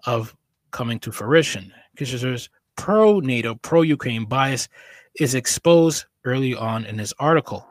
[0.06, 0.34] of
[0.70, 1.72] coming to fruition.
[1.96, 4.68] Kissinger's pro NATO, pro Ukraine bias
[5.20, 7.66] is exposed early on in his article.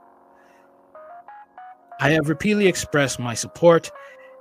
[1.99, 3.89] I have repeatedly expressed my support,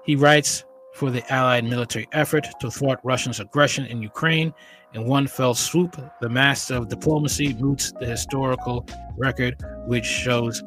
[0.04, 4.52] he writes, for the Allied military effort to thwart Russia's aggression in Ukraine.
[4.92, 8.86] In one fell swoop, the master of diplomacy moots the historical
[9.16, 10.62] record, which shows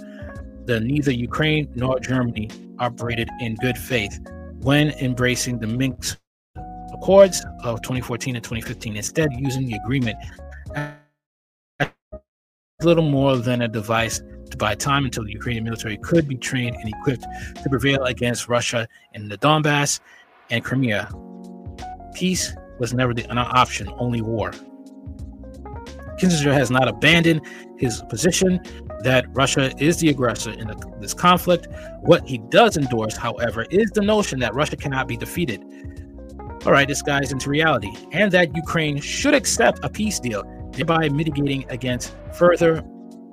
[0.66, 4.20] that neither Ukraine nor Germany operated in good faith
[4.62, 6.20] when embracing the Minsk
[6.94, 10.18] Accords of 2014 and 2015, instead using the agreement
[11.80, 11.90] as
[12.82, 14.22] little more than a device
[14.52, 17.26] to buy time until the Ukrainian military could be trained and equipped
[17.62, 20.00] to prevail against Russia in the Donbass
[20.50, 21.10] and Crimea.
[22.14, 24.52] Peace was never the, an option, only war.
[26.20, 27.42] Kissinger has not abandoned
[27.78, 28.60] his position
[29.04, 31.68] that Russia is the aggressor in this conflict.
[32.02, 35.64] What he does endorse, however, is the notion that Russia cannot be defeated.
[36.66, 41.08] All right, this guy's into reality, and that Ukraine should accept a peace deal, thereby
[41.10, 42.84] mitigating against further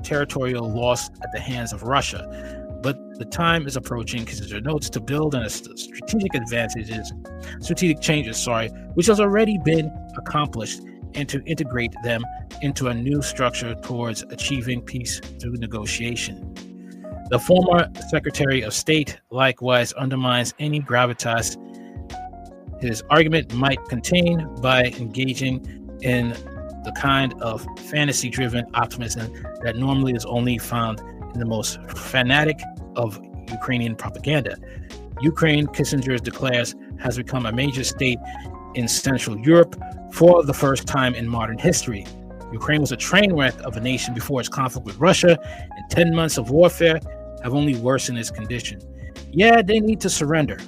[0.05, 2.71] territorial loss at the hands of Russia.
[2.83, 7.13] But the time is approaching, Kissinger notes, to build on strategic advantages,
[7.61, 10.83] strategic changes, sorry, which has already been accomplished
[11.15, 12.25] and to integrate them
[12.61, 16.53] into a new structure towards achieving peace through negotiation.
[17.31, 21.57] The former Secretary of State likewise undermines any gravitas
[22.81, 26.35] his argument might contain by engaging in
[26.85, 29.33] the kind of fantasy driven optimism
[29.63, 31.01] that normally is only found
[31.33, 32.61] in the most fanatic
[32.97, 33.21] of
[33.51, 34.57] Ukrainian propaganda.
[35.21, 38.19] Ukraine, Kissinger declares, has become a major state
[38.75, 39.77] in Central Europe
[40.13, 42.07] for the first time in modern history.
[42.53, 45.39] Ukraine was a train wreck of a nation before its conflict with Russia,
[45.77, 47.01] and 10 months of warfare
[47.43, 48.81] have only worsened its condition.
[49.33, 50.59] Yeah, they need to surrender.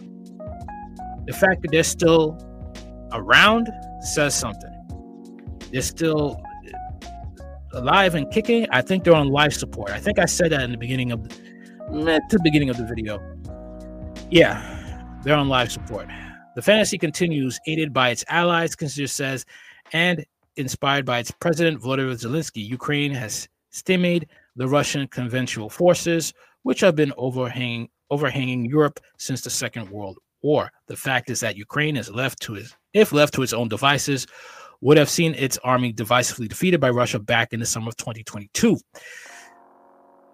[1.27, 2.39] The fact that they're still
[3.12, 3.69] around
[4.01, 4.76] says something.
[5.73, 6.41] They're still
[7.73, 8.67] alive and kicking.
[8.71, 9.91] I think they're on life support.
[9.91, 13.21] I think I said that in the beginning of the, the beginning of the video.
[14.31, 16.09] Yeah, they're on life support.
[16.55, 19.45] The fantasy continues, aided by its allies, Kissinger says,
[19.93, 20.25] and
[20.57, 22.67] inspired by its president, Volodymyr Zelensky.
[22.67, 29.51] Ukraine has stymied the Russian conventional forces, which have been overhanging, overhanging Europe since the
[29.51, 30.73] Second World War.
[30.87, 34.27] The fact is that Ukraine is left to its, if left to its own devices,
[34.81, 38.79] would have seen its army divisively defeated by Russia back in the summer of 2022.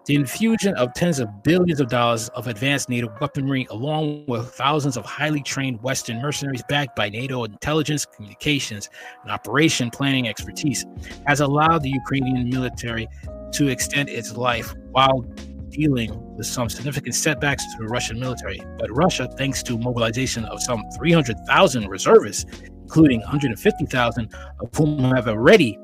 [0.05, 4.97] The infusion of tens of billions of dollars of advanced NATO weaponry, along with thousands
[4.97, 8.89] of highly trained Western mercenaries backed by NATO intelligence, communications,
[9.21, 10.85] and operation planning expertise,
[11.25, 13.07] has allowed the Ukrainian military
[13.53, 15.21] to extend its life while
[15.69, 18.61] dealing with some significant setbacks to the Russian military.
[18.77, 22.45] But Russia, thanks to mobilization of some 300,000 reservists,
[22.83, 25.77] including 150,000 of whom have already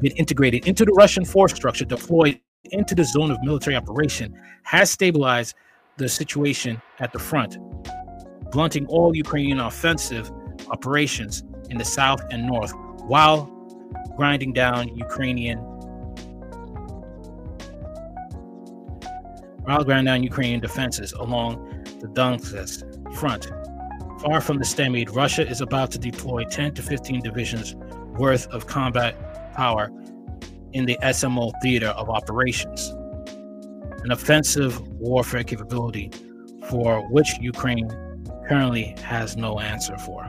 [0.00, 4.34] been integrated into the Russian force structure deployed into the zone of military operation
[4.64, 5.54] has stabilized
[5.96, 7.58] the situation at the front,
[8.50, 10.30] blunting all Ukrainian offensive
[10.70, 12.72] operations in the south and north
[13.06, 13.46] while
[14.16, 15.58] grinding down Ukrainian
[19.64, 23.59] while grinding down Ukrainian defenses along the Donetsk front.
[24.22, 27.74] Far from the stalemate, Russia is about to deploy 10 to 15 divisions
[28.18, 29.90] worth of combat power
[30.74, 32.90] in the SMO theater of operations,
[34.04, 36.10] an offensive warfare capability
[36.68, 37.88] for which Ukraine
[38.46, 40.24] currently has no answer for.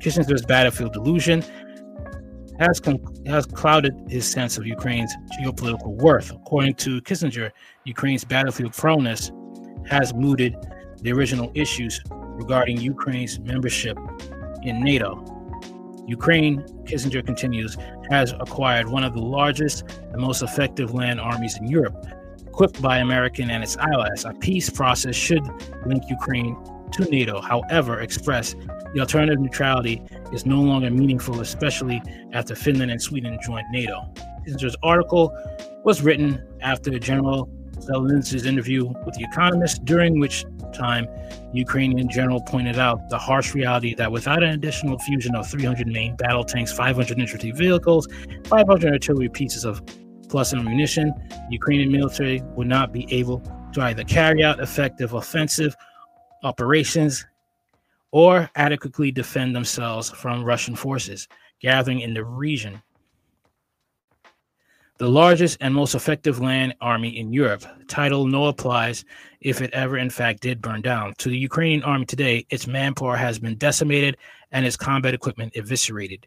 [0.00, 1.42] Kissinger's battlefield delusion
[2.58, 2.78] has,
[3.26, 6.30] has clouded his sense of Ukraine's geopolitical worth.
[6.30, 7.50] According to Kissinger,
[7.84, 9.32] Ukraine's battlefield proneness
[9.88, 10.56] has mooted
[11.02, 13.98] the original issues regarding Ukraine's membership
[14.62, 15.22] in NATO.
[16.06, 17.76] Ukraine, Kissinger continues,
[18.10, 22.06] has acquired one of the largest and most effective land armies in Europe,
[22.46, 24.24] equipped by American and its allies.
[24.24, 25.44] A peace process should
[25.86, 26.56] link Ukraine
[26.92, 27.40] to NATO.
[27.40, 28.54] However, express
[28.94, 32.00] the alternative neutrality is no longer meaningful, especially
[32.32, 34.12] after Finland and Sweden joined NATO.
[34.46, 35.32] Kissinger's article
[35.84, 37.48] was written after General
[37.86, 41.06] Zelensky's interview with The Economist, during which time,
[41.52, 45.86] the Ukrainian general pointed out the harsh reality that without an additional fusion of 300
[45.86, 48.08] main battle tanks, 500 infantry vehicles,
[48.46, 49.82] 500 artillery pieces of
[50.28, 53.40] plus ammunition, the Ukrainian military would not be able
[53.72, 55.76] to either carry out effective offensive
[56.42, 57.24] operations
[58.10, 61.28] or adequately defend themselves from Russian forces
[61.60, 62.82] gathering in the region
[64.98, 67.64] the largest and most effective land army in Europe.
[67.88, 69.04] Title no applies
[69.40, 71.14] if it ever, in fact, did burn down.
[71.18, 74.16] To the Ukrainian army today, its manpower has been decimated
[74.52, 76.26] and its combat equipment eviscerated.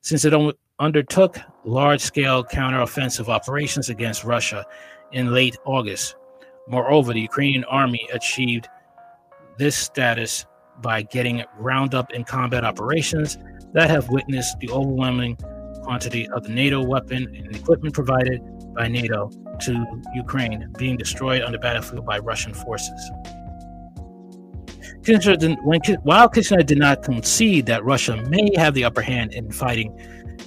[0.00, 0.32] Since it
[0.78, 4.64] undertook large scale counteroffensive operations against Russia
[5.12, 6.16] in late August.
[6.68, 8.68] Moreover, the Ukrainian army achieved
[9.56, 10.46] this status
[10.82, 13.38] by getting round up in combat operations
[13.72, 15.36] that have witnessed the overwhelming
[15.84, 18.40] quantity of the NATO weapon and equipment provided
[18.74, 19.30] by NATO
[19.60, 23.10] to Ukraine being destroyed on the battlefield by Russian forces.
[25.02, 29.52] Kissinger when, while Kissinger did not concede that Russia may have the upper hand in
[29.52, 29.90] fighting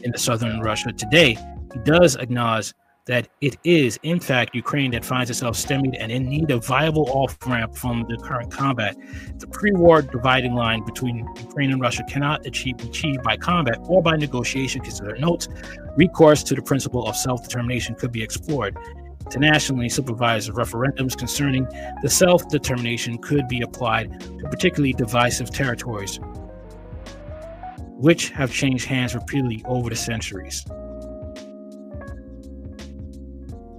[0.03, 1.37] in the southern Russia today,
[1.73, 2.73] he does acknowledge
[3.07, 7.09] that it is, in fact, Ukraine that finds itself stymied and in need of viable
[7.09, 8.95] off ramp from the current combat.
[9.37, 14.03] The pre war dividing line between Ukraine and Russia cannot achieve, achieved by combat or
[14.03, 15.47] by negotiation, Kissinger notes.
[15.95, 18.77] Recourse to the principle of self determination could be explored.
[19.25, 21.65] Internationally supervised referendums concerning
[22.01, 26.19] the self determination could be applied to particularly divisive territories,
[27.95, 30.65] which have changed hands repeatedly over the centuries.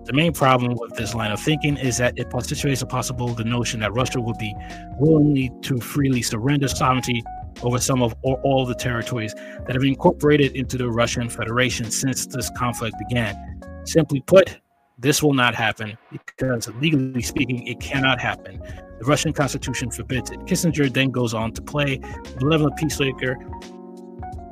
[0.09, 3.45] The main problem with this line of thinking is that it postulates a possible the
[3.45, 4.55] notion that Russia would be
[4.99, 7.23] willingly to freely surrender sovereignty
[7.63, 11.91] over some of or all the territories that have been incorporated into the Russian Federation
[11.91, 13.61] since this conflict began.
[13.85, 14.59] Simply put,
[14.99, 18.63] this will not happen because legally speaking, it cannot happen.
[19.01, 20.39] The Russian constitution forbids it.
[20.47, 23.37] Kissinger then goes on to play the benevolent peacemaker,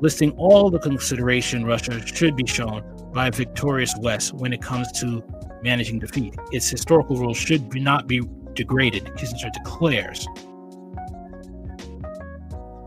[0.02, 2.84] listing all the consideration Russia should be shown
[3.14, 5.24] by a victorious West when it comes to
[5.66, 6.32] managing defeat.
[6.52, 8.22] Its historical role should not be
[8.54, 10.26] degraded, Kissinger declares.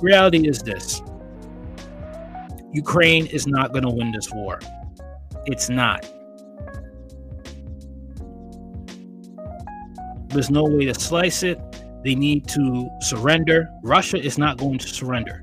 [0.02, 1.04] Reality is this
[2.72, 4.60] Ukraine is not going to win this war.
[5.46, 6.10] It's not.
[10.30, 11.60] There's no way to slice it.
[12.06, 13.68] They need to surrender.
[13.84, 15.42] Russia is not going to surrender.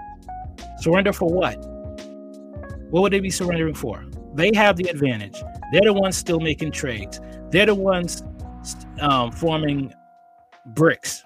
[0.79, 1.57] Surrender for what?
[2.91, 4.06] What would they be surrendering for?
[4.37, 5.43] They have the advantage.
[5.73, 7.21] They're the ones still making trades.
[7.51, 8.23] They're the ones
[9.01, 9.95] um, forming
[10.75, 11.23] BRICS.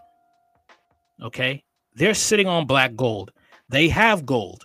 [1.21, 1.65] Okay.
[1.95, 3.33] They're sitting on black gold.
[3.69, 4.65] They have gold.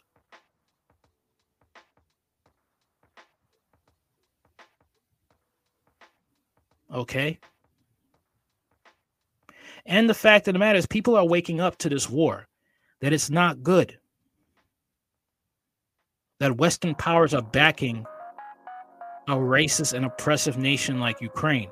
[6.94, 7.40] Okay.
[9.88, 12.48] And the fact of the matter is, people are waking up to this war,
[13.02, 13.98] that it's not good.
[16.40, 18.06] That Western powers are backing
[19.28, 21.70] a racist and oppressive nation like Ukraine.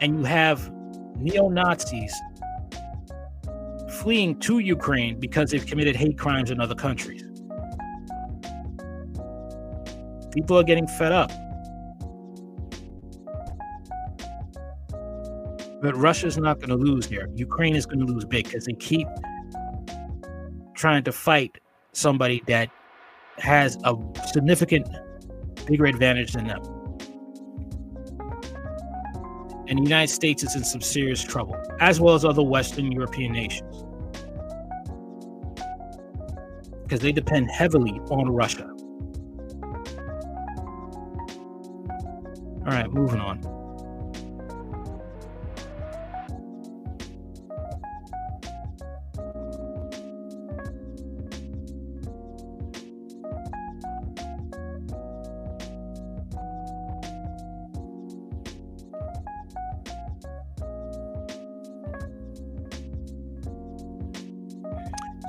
[0.00, 0.70] And you have
[1.16, 2.14] neo Nazis
[3.90, 7.24] fleeing to Ukraine because they've committed hate crimes in other countries.
[10.32, 11.32] People are getting fed up.
[15.80, 17.28] But Russia's not going to lose here.
[17.34, 19.08] Ukraine is going to lose big because they keep
[20.78, 21.58] trying to fight
[21.92, 22.70] somebody that
[23.38, 23.94] has a
[24.32, 24.88] significant
[25.66, 26.62] bigger advantage than them.
[29.66, 33.32] And the United States is in some serious trouble, as well as other Western European
[33.32, 33.84] nations.
[36.84, 38.72] Because they depend heavily on Russia.
[42.60, 43.57] All right, moving on.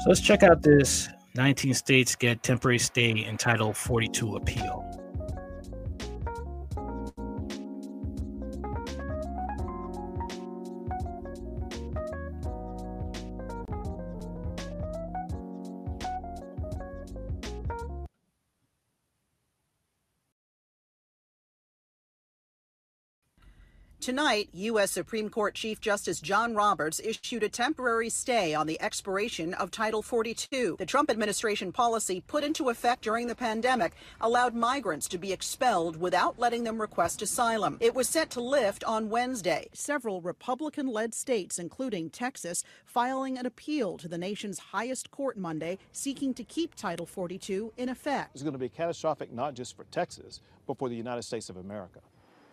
[0.05, 4.88] Let's check out this 19 states get temporary stay in Title 42 appeal.
[24.29, 24.91] Tonight, U.S.
[24.91, 30.03] Supreme Court Chief Justice John Roberts issued a temporary stay on the expiration of Title
[30.03, 30.75] 42.
[30.77, 35.99] The Trump administration policy put into effect during the pandemic allowed migrants to be expelled
[35.99, 37.79] without letting them request asylum.
[37.79, 39.67] It was set to lift on Wednesday.
[39.73, 45.79] Several Republican led states, including Texas, filing an appeal to the nation's highest court Monday
[45.91, 48.35] seeking to keep Title 42 in effect.
[48.35, 51.57] It's going to be catastrophic not just for Texas, but for the United States of
[51.57, 52.01] America.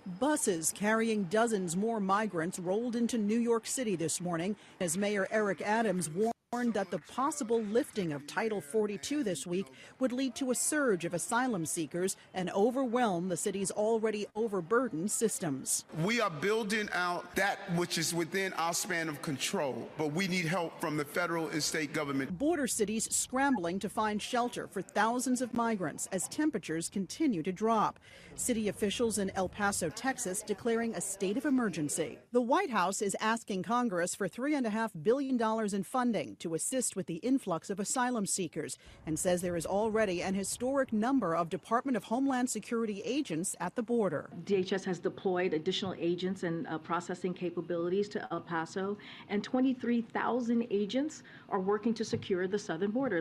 [0.06, 5.60] Buses carrying dozens more migrants rolled into New York City this morning as Mayor Eric
[5.60, 9.66] Adams warned warned that the possible lifting of Title 42 this week
[9.98, 15.84] would lead to a surge of asylum seekers and overwhelm the city's already overburdened systems.
[16.02, 20.46] We are building out that which is within our span of control, but we need
[20.46, 22.38] help from the federal and state government.
[22.38, 28.00] Border cities scrambling to find shelter for thousands of migrants as temperatures continue to drop.
[28.34, 32.18] City officials in El Paso, Texas, declaring a state of emergency.
[32.32, 35.40] The White House is asking Congress for $3.5 billion
[35.74, 40.22] in funding to assist with the influx of asylum seekers and says there is already
[40.22, 44.30] an historic number of Department of Homeland Security agents at the border.
[44.44, 48.96] DHS has deployed additional agents and uh, processing capabilities to El Paso,
[49.28, 53.20] and 23,000 agents are working to secure the southern border.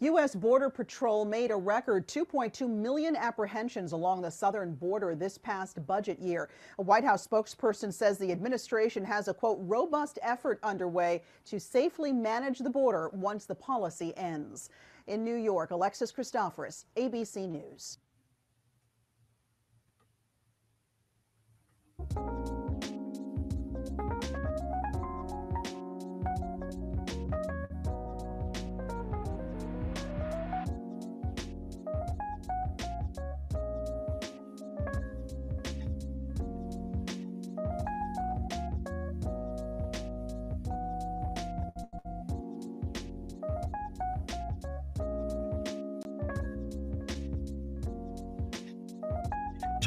[0.00, 0.32] U.S.
[0.32, 6.20] Border Patrol made a record 2.2 million apprehensions along the southern border this past budget
[6.20, 6.50] year.
[6.78, 12.12] A White House spokesperson says the administration has a quote robust effort underway to safely
[12.12, 14.70] manage the border once the policy ends.
[15.08, 17.98] In New York, Alexis Christoforous, ABC News.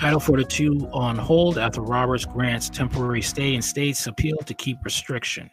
[0.01, 5.47] Title 42 on hold after Roberts grants temporary stay in states appeal to keep restriction.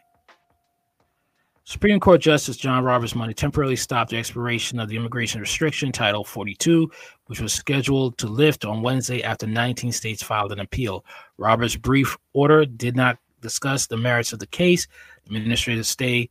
[1.65, 6.23] Supreme Court Justice John Roberts Monday temporarily stopped the expiration of the immigration restriction, Title
[6.23, 6.89] 42,
[7.27, 11.05] which was scheduled to lift on Wednesday after 19 states filed an appeal.
[11.37, 14.87] Roberts' brief order did not discuss the merits of the case.
[15.27, 16.27] The administrative stay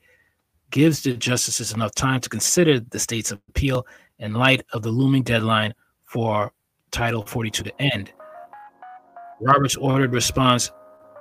[0.70, 3.86] gives the justices enough time to consider the state's appeal
[4.18, 5.72] in light of the looming deadline
[6.04, 6.52] for
[6.90, 8.12] Title 42 to end.
[9.40, 10.70] Roberts ordered response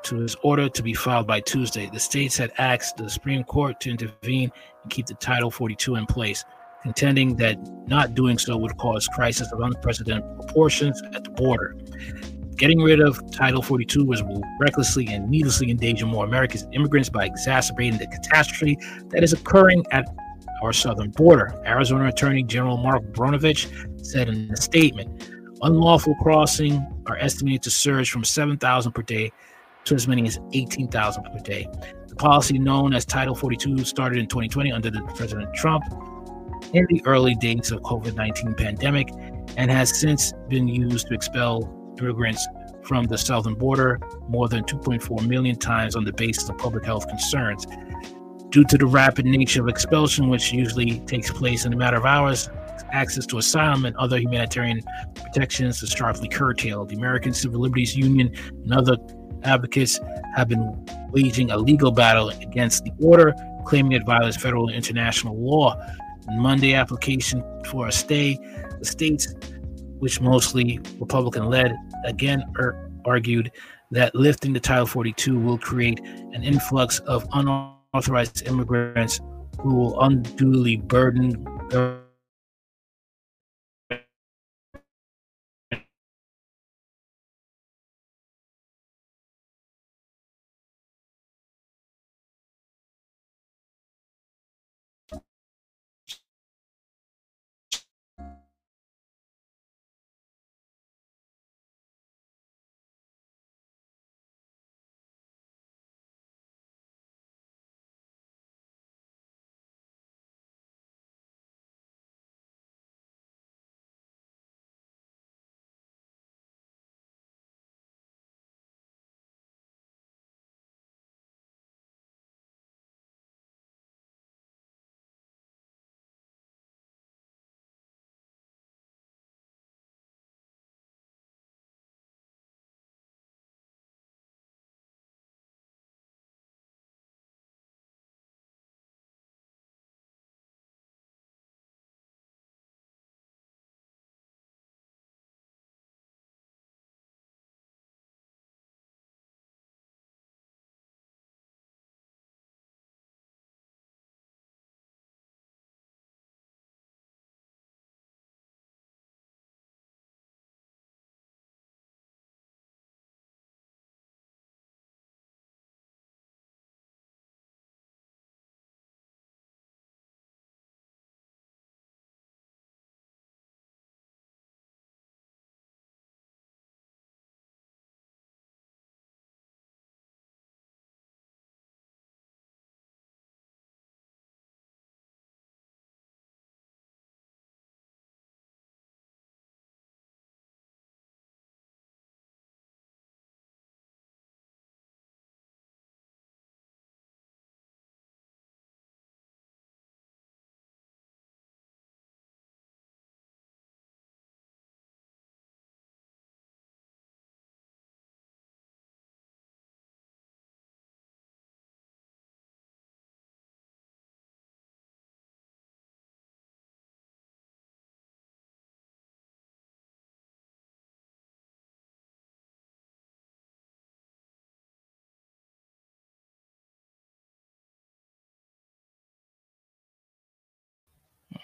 [0.03, 1.89] to his order to be filed by Tuesday.
[1.91, 4.51] The states had asked the Supreme Court to intervene
[4.83, 6.45] and keep the Title 42 in place,
[6.81, 7.57] contending that
[7.87, 11.75] not doing so would cause crisis of unprecedented proportions at the border.
[12.55, 14.23] Getting rid of Title 42 was
[14.59, 18.77] recklessly and needlessly endanger more American immigrants by exacerbating the catastrophe
[19.09, 20.07] that is occurring at
[20.63, 21.53] our southern border.
[21.65, 23.67] Arizona Attorney General Mark Brnovich
[24.03, 25.29] said in a statement
[25.61, 29.31] unlawful crossing are estimated to surge from 7,000 per day
[29.85, 31.67] to as many as 18,000 per day.
[32.07, 35.83] The policy known as Title 42 started in 2020 under the President Trump
[36.73, 39.09] in the early days of COVID-19 pandemic
[39.55, 42.45] and has since been used to expel immigrants
[42.83, 47.07] from the southern border more than 2.4 million times on the basis of public health
[47.07, 47.65] concerns.
[48.49, 52.05] Due to the rapid nature of expulsion, which usually takes place in a matter of
[52.05, 52.49] hours,
[52.91, 54.81] access to asylum and other humanitarian
[55.15, 56.89] protections is sharply curtailed.
[56.89, 58.33] The American Civil Liberties Union
[58.63, 58.97] and other
[59.43, 59.99] advocates
[60.35, 63.33] have been waging a legal battle against the order,
[63.65, 65.75] claiming it violates federal and international law.
[66.29, 68.37] Monday application for a stay,
[68.79, 69.33] the states,
[69.99, 71.75] which mostly Republican led,
[72.05, 73.51] again er- argued
[73.91, 75.99] that lifting the Title 42 will create
[76.33, 79.21] an influx of unauthorized immigrants
[79.59, 81.31] who will unduly burden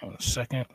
[0.01, 0.65] On a second.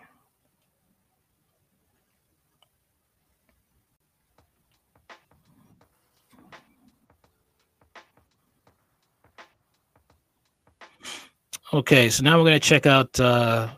[11.70, 13.68] Okay, so now we're going to check out uh,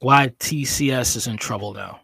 [0.00, 2.00] why TCS is in trouble now.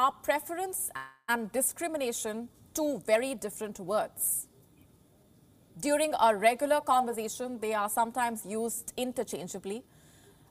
[0.00, 0.90] Are preference
[1.28, 4.46] and discrimination two very different words?
[5.78, 9.82] During a regular conversation, they are sometimes used interchangeably,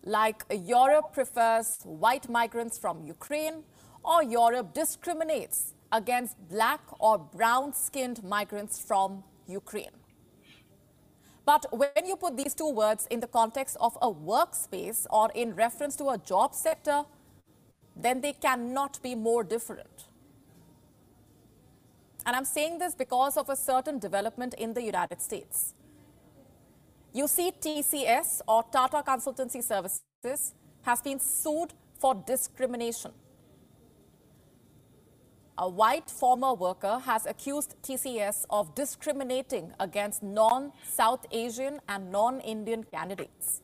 [0.04, 3.64] like Europe prefers white migrants from Ukraine,
[4.04, 9.96] or Europe discriminates against black or brown skinned migrants from Ukraine.
[11.44, 15.56] But when you put these two words in the context of a workspace or in
[15.56, 17.06] reference to a job sector,
[18.02, 20.06] then they cannot be more different.
[22.26, 25.74] And I'm saying this because of a certain development in the United States.
[27.14, 33.12] You see, TCS or Tata Consultancy Services has been sued for discrimination.
[35.58, 42.40] A white former worker has accused TCS of discriminating against non South Asian and non
[42.42, 43.62] Indian candidates.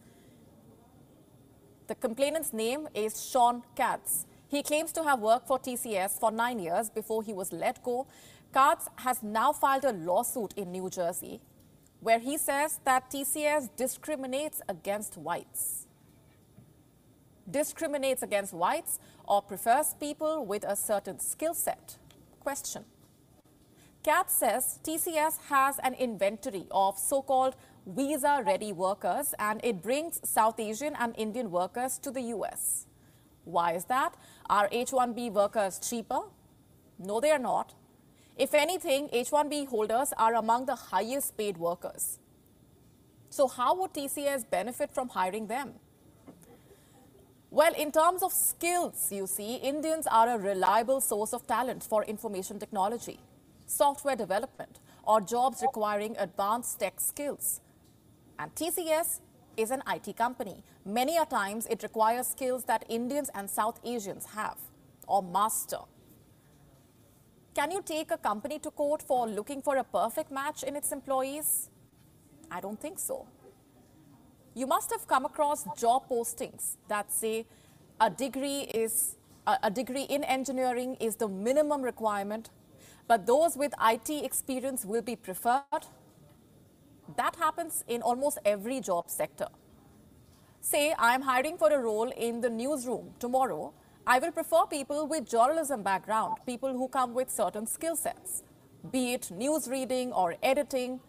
[1.88, 4.26] The complainant's name is Sean Katz.
[4.48, 8.08] He claims to have worked for TCS for nine years before he was let go.
[8.52, 11.42] Katz has now filed a lawsuit in New Jersey
[12.00, 15.86] where he says that TCS discriminates against whites.
[17.50, 21.98] Discriminates against whites or prefers people with a certain skill set?
[22.40, 22.86] Question.
[24.04, 27.56] Katz says TCS has an inventory of so called
[27.86, 32.88] visa ready workers and it brings South Asian and Indian workers to the US.
[33.44, 34.16] Why is that?
[34.50, 36.22] Are H 1B workers cheaper?
[36.98, 37.74] No, they are not.
[38.38, 42.20] If anything, H 1B holders are among the highest paid workers.
[43.30, 45.74] So, how would TCS benefit from hiring them?
[47.50, 52.04] Well, in terms of skills, you see, Indians are a reliable source of talent for
[52.04, 53.20] information technology,
[53.66, 57.62] software development, or jobs requiring advanced tech skills.
[58.40, 59.20] And TCS
[59.58, 60.64] is an IT company.
[60.86, 64.58] Many a times it requires skills that Indians and South Asians have
[65.08, 65.80] or master.
[67.56, 70.92] Can you take a company to court for looking for a perfect match in its
[70.92, 71.70] employees?
[72.52, 73.28] I don't think so.
[74.54, 77.46] You must have come across job postings that say
[78.00, 79.16] a degree is
[79.48, 82.50] a, degree in engineering is the minimum requirement,
[83.08, 85.86] but those with IT experience will be preferred
[87.18, 89.48] that happens in almost every job sector.
[90.62, 93.74] Say I'm hiring for a role in the newsroom tomorrow.
[94.08, 98.44] I will prefer people with journalism background, people who come with certain skill sets,
[98.92, 101.00] be it news reading or editing.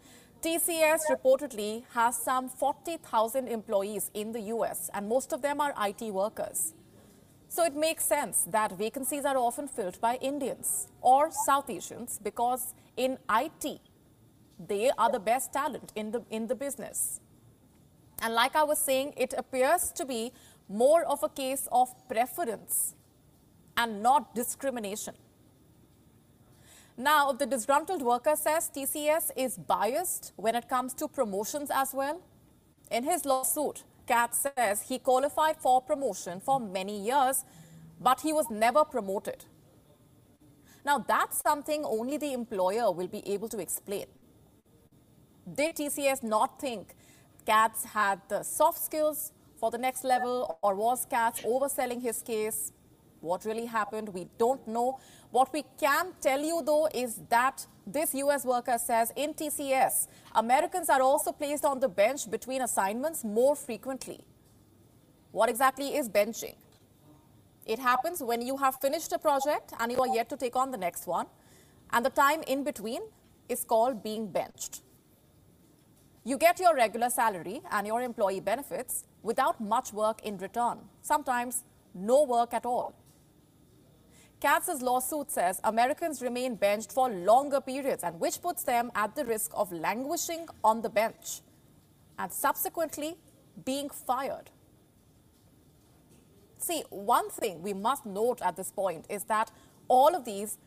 [0.41, 6.13] TCS reportedly has some 40,000 employees in the US, and most of them are IT
[6.13, 6.73] workers.
[7.49, 12.73] So it makes sense that vacancies are often filled by Indians or South Asians because
[12.97, 13.79] in IT,
[14.59, 17.19] they are the best talent in the, in the business.
[18.21, 20.31] And like I was saying, it appears to be
[20.67, 22.95] more of a case of preference
[23.75, 25.13] and not discrimination.
[26.97, 32.21] Now, the disgruntled worker says TCS is biased when it comes to promotions as well.
[32.89, 37.43] In his lawsuit, Katz says he qualified for promotion for many years,
[38.01, 39.45] but he was never promoted.
[40.83, 44.05] Now, that's something only the employer will be able to explain.
[45.55, 46.93] Did TCS not think
[47.45, 52.73] Katz had the soft skills for the next level, or was Katz overselling his case?
[53.21, 54.99] What really happened, we don't know.
[55.31, 60.89] What we can tell you, though, is that this US worker says in TCS, Americans
[60.89, 64.19] are also placed on the bench between assignments more frequently.
[65.31, 66.55] What exactly is benching?
[67.65, 70.71] It happens when you have finished a project and you are yet to take on
[70.71, 71.27] the next one,
[71.91, 73.01] and the time in between
[73.47, 74.81] is called being benched.
[76.27, 81.63] You get your regular salary and your employee benefits without much work in return, sometimes
[81.95, 82.93] no work at all.
[84.41, 89.23] Katz's lawsuit says Americans remain benched for longer periods and which puts them at the
[89.23, 91.39] risk of languishing on the bench
[92.19, 93.15] and subsequently
[93.63, 94.49] being fired.
[96.57, 99.49] See, one thing we must note at this point is that
[99.87, 100.57] all of these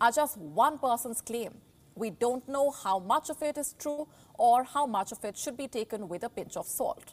[0.00, 1.58] are just one person's claim.
[1.94, 4.08] We don't know how much of it is true
[4.40, 7.12] or how much of it should be taken with a pinch of salt.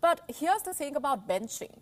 [0.00, 1.78] But here's the thing about benching.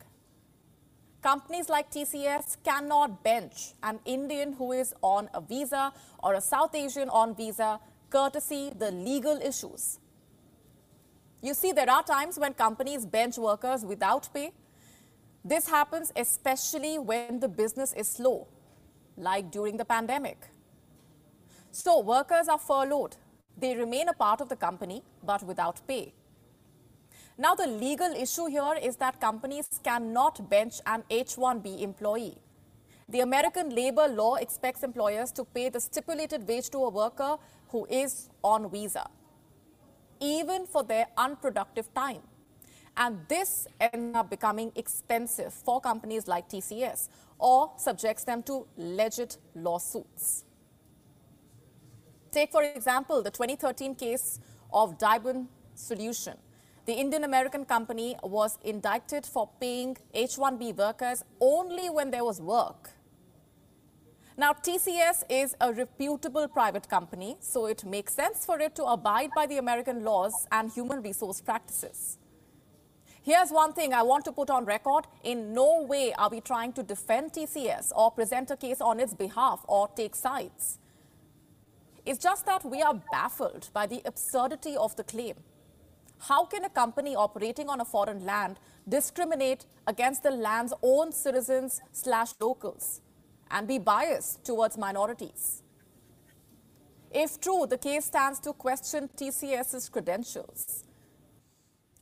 [1.22, 6.74] Companies like TCS cannot bench an Indian who is on a visa or a South
[6.74, 7.80] Asian on visa,
[8.11, 9.99] courtesy the legal issues.
[11.41, 14.53] You see, there are times when companies bench workers without pay.
[15.45, 18.49] This happens especially when the business is slow,
[19.16, 20.39] like during the pandemic.
[21.70, 23.16] So, workers are furloughed.
[23.59, 26.13] They remain a part of the company, but without pay.
[27.37, 32.39] Now, the legal issue here is that companies cannot bench an H 1B employee.
[33.09, 37.37] The American labor law expects employers to pay the stipulated wage to a worker
[37.69, 39.09] who is on visa,
[40.21, 42.23] even for their unproductive time.
[42.97, 49.39] And this ends up becoming expensive for companies like TCS or subjects them to legit
[49.55, 50.45] lawsuits.
[52.31, 54.39] Take, for example, the 2013 case
[54.72, 56.37] of Dibon Solution.
[56.85, 62.41] The Indian American company was indicted for paying H 1B workers only when there was
[62.41, 62.91] work.
[64.37, 69.31] Now, TCS is a reputable private company, so it makes sense for it to abide
[69.35, 72.18] by the American laws and human resource practices.
[73.22, 75.07] Here's one thing I want to put on record.
[75.24, 79.12] In no way are we trying to defend TCS or present a case on its
[79.12, 80.79] behalf or take sides.
[82.09, 85.35] It's just that we are baffled by the absurdity of the claim.
[86.21, 91.83] How can a company operating on a foreign land discriminate against the land's own citizens
[91.93, 93.03] slash locals
[93.51, 95.63] and be biased towards minorities?
[97.11, 100.85] If true, the case stands to question TCS's credentials.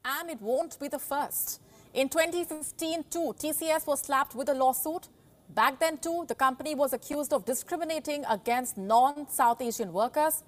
[0.05, 1.61] And it won't be the first.
[1.93, 5.09] In 2015, too, TCS was slapped with a lawsuit
[5.57, 10.45] Back then, too, the company was accused of discriminating against non South Asian workers.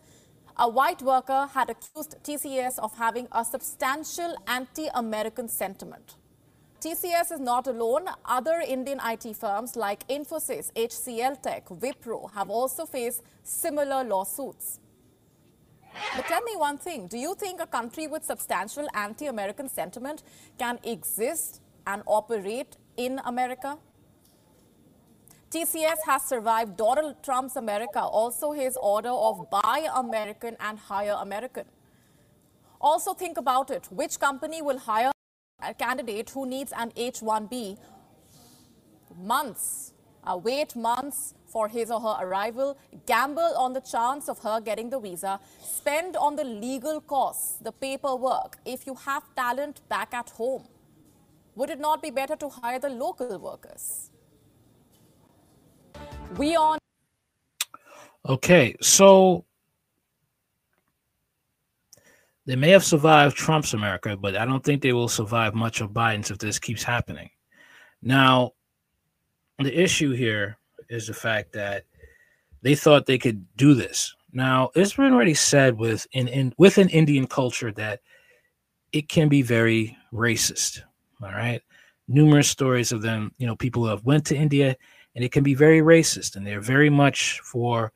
[0.58, 6.16] A white worker had accused TCS of having a substantial anti American sentiment.
[6.82, 8.04] TCS is not alone.
[8.26, 14.78] Other Indian IT firms like Infosys, HCL Tech, Wipro have also faced similar lawsuits.
[16.16, 20.22] But tell me one thing do you think a country with substantial anti American sentiment
[20.58, 23.78] can exist and operate in America?
[25.50, 31.64] TCS has survived Donald Trump's America, also his order of buy American and hire American.
[32.80, 35.10] Also, think about it which company will hire
[35.62, 37.78] a candidate who needs an H 1B
[39.16, 39.94] months,
[40.24, 42.76] uh, wait months for his or her arrival,
[43.06, 47.72] gamble on the chance of her getting the visa, spend on the legal costs, the
[47.72, 50.64] paperwork, if you have talent back at home?
[51.56, 54.07] Would it not be better to hire the local workers?
[56.36, 56.78] We on.
[58.28, 59.44] Okay, so
[62.46, 65.90] they may have survived Trump's America, but I don't think they will survive much of
[65.90, 67.30] Biden's if this keeps happening.
[68.02, 68.52] Now,
[69.58, 70.58] the issue here
[70.88, 71.84] is the fact that
[72.62, 74.14] they thought they could do this.
[74.32, 78.00] Now, it's been already said with in, in within Indian culture that
[78.92, 80.80] it can be very racist.
[81.22, 81.62] All right.
[82.08, 84.76] Numerous stories of them, you know, people who have went to India
[85.18, 87.90] and it can be very racist, and they're very much for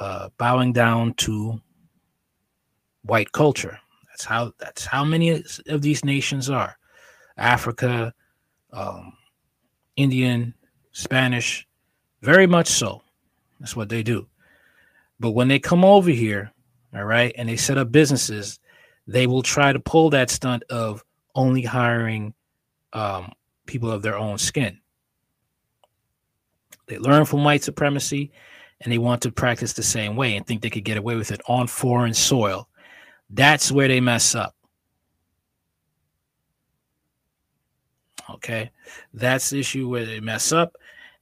[0.00, 1.60] uh, bowing down to
[3.02, 3.78] white culture.
[4.08, 6.78] That's how that's how many of these nations are:
[7.36, 8.14] Africa,
[8.72, 9.12] um,
[9.96, 10.54] Indian,
[10.92, 11.68] Spanish,
[12.22, 13.02] very much so.
[13.58, 14.26] That's what they do.
[15.18, 16.52] But when they come over here,
[16.94, 18.60] all right, and they set up businesses,
[19.06, 22.32] they will try to pull that stunt of only hiring
[22.94, 23.30] um,
[23.66, 24.80] people of their own skin.
[26.90, 28.32] They learn from white supremacy
[28.80, 31.30] and they want to practice the same way and think they could get away with
[31.30, 32.68] it on foreign soil.
[33.30, 34.56] That's where they mess up.
[38.28, 38.72] Okay.
[39.14, 40.76] That's the issue where they mess up.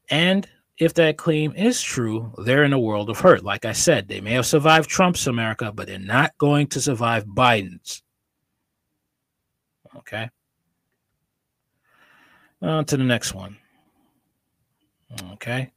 [0.08, 0.48] And
[0.78, 3.44] if that claim is true, they're in a world of hurt.
[3.44, 7.26] Like I said, they may have survived Trump's America, but they're not going to survive
[7.26, 8.02] Biden's.
[9.96, 10.30] Okay.
[12.62, 13.58] On to the next one.
[15.32, 15.70] Okay.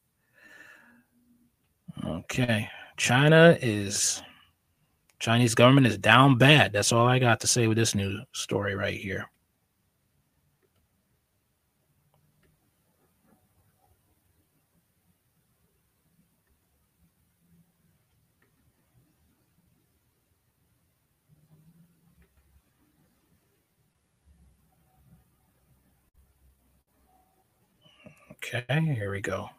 [2.06, 2.70] Okay.
[2.98, 4.22] China is
[5.20, 6.74] Chinese government is down bad.
[6.74, 9.30] That's all I got to say with this new story right here.
[28.44, 28.66] Okay,
[28.96, 29.52] here we go.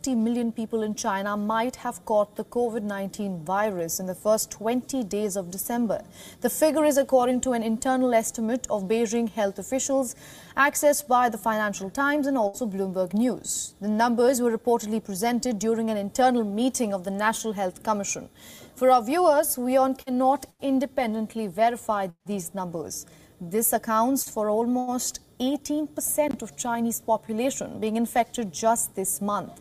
[0.00, 4.50] Fifty million people in China might have caught the COVID 19 virus in the first
[4.50, 6.02] 20 days of December.
[6.40, 10.16] The figure is according to an internal estimate of Beijing health officials
[10.56, 13.74] accessed by the Financial Times and also Bloomberg News.
[13.82, 18.30] The numbers were reportedly presented during an internal meeting of the National Health Commission.
[18.76, 23.04] For our viewers, WION cannot independently verify these numbers.
[23.38, 29.60] This accounts for almost 18% of Chinese population being infected just this month.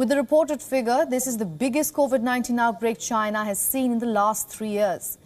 [0.00, 3.98] With the reported figure, this is the biggest COVID 19 outbreak China has seen in
[3.98, 5.18] the last three years.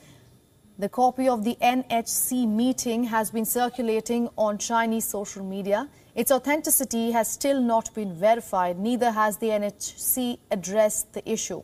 [0.81, 5.89] The copy of the NHC meeting has been circulating on Chinese social media.
[6.17, 11.63] Its authenticity has still not been verified, neither has the NHC addressed the issue.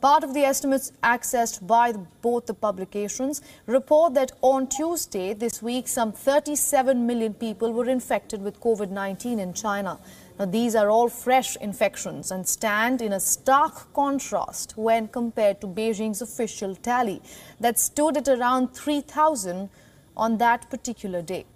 [0.00, 1.92] Part of the estimates accessed by
[2.22, 8.40] both the publications report that on Tuesday this week, some 37 million people were infected
[8.40, 9.98] with COVID 19 in China.
[10.38, 15.66] Now, these are all fresh infections and stand in a stark contrast when compared to
[15.66, 17.22] Beijing's official tally
[17.58, 19.70] that stood at around 3,000
[20.16, 21.46] on that particular day.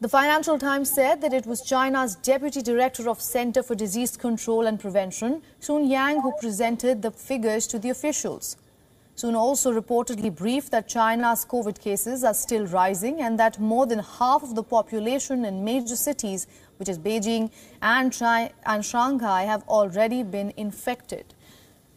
[0.00, 4.66] The Financial Times said that it was China's Deputy Director of Center for Disease Control
[4.66, 8.56] and Prevention, Sun Yang, who presented the figures to the officials.
[9.14, 14.00] Sun also reportedly briefed that China's COVID cases are still rising and that more than
[14.00, 16.48] half of the population in major cities,
[16.82, 17.48] which is Beijing
[17.80, 18.12] and,
[18.66, 21.32] and Shanghai, have already been infected.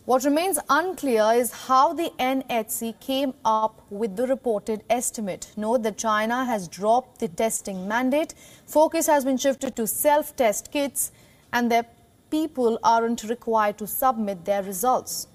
[0.05, 5.51] What remains unclear is how the NHC came up with the reported estimate.
[5.57, 8.36] Note that China has dropped the testing mandate.
[8.67, 11.11] Focus has been shifted to self-test kits
[11.51, 11.88] and their
[12.29, 15.27] people aren't required to submit their results.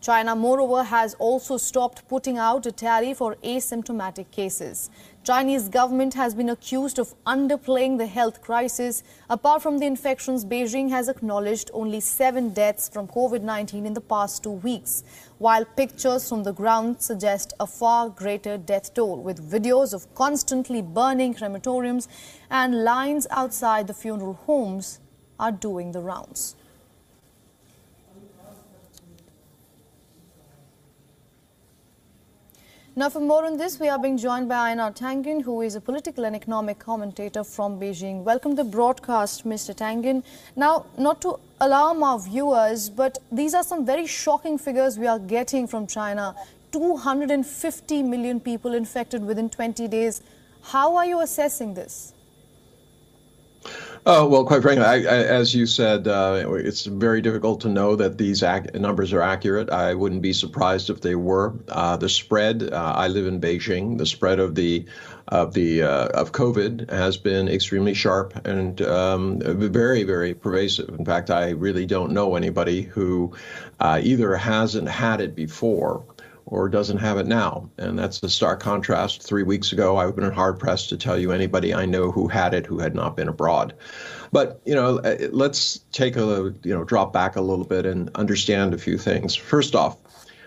[0.00, 4.90] China, moreover, has also stopped putting out a tally for asymptomatic cases.
[5.24, 9.02] Chinese government has been accused of underplaying the health crisis.
[9.30, 14.42] Apart from the infections, Beijing has acknowledged only seven deaths from COVID-19 in the past
[14.42, 15.02] two weeks,
[15.38, 20.82] while pictures from the ground suggest a far greater death toll, with videos of constantly
[20.82, 22.06] burning crematoriums
[22.50, 25.00] and lines outside the funeral homes
[25.40, 26.54] are doing the rounds.
[32.96, 35.80] Now, for more on this, we are being joined by Einar Tangen, who is a
[35.80, 38.22] political and economic commentator from Beijing.
[38.22, 39.74] Welcome to the broadcast, Mr.
[39.74, 40.22] Tangen.
[40.54, 45.18] Now, not to alarm our viewers, but these are some very shocking figures we are
[45.18, 46.36] getting from China.
[46.70, 50.22] 250 million people infected within 20 days.
[50.62, 52.13] How are you assessing this?
[54.06, 57.96] Oh, well, quite frankly, I, I, as you said, uh, it's very difficult to know
[57.96, 59.70] that these ac- numbers are accurate.
[59.70, 61.54] I wouldn't be surprised if they were.
[61.68, 64.84] Uh, the spread, uh, I live in Beijing, the spread of the
[65.28, 70.90] of the uh, of COVID has been extremely sharp and um, very, very pervasive.
[70.90, 73.34] In fact, I really don't know anybody who
[73.80, 76.04] uh, either hasn't had it before
[76.46, 77.68] or doesn't have it now.
[77.78, 79.22] And that's the stark contrast.
[79.22, 82.10] Three weeks ago, I would have been hard pressed to tell you anybody I know
[82.10, 83.74] who had it who had not been abroad.
[84.32, 88.10] But you know, uh, let's take a you know drop back a little bit and
[88.14, 89.34] understand a few things.
[89.34, 89.96] First off,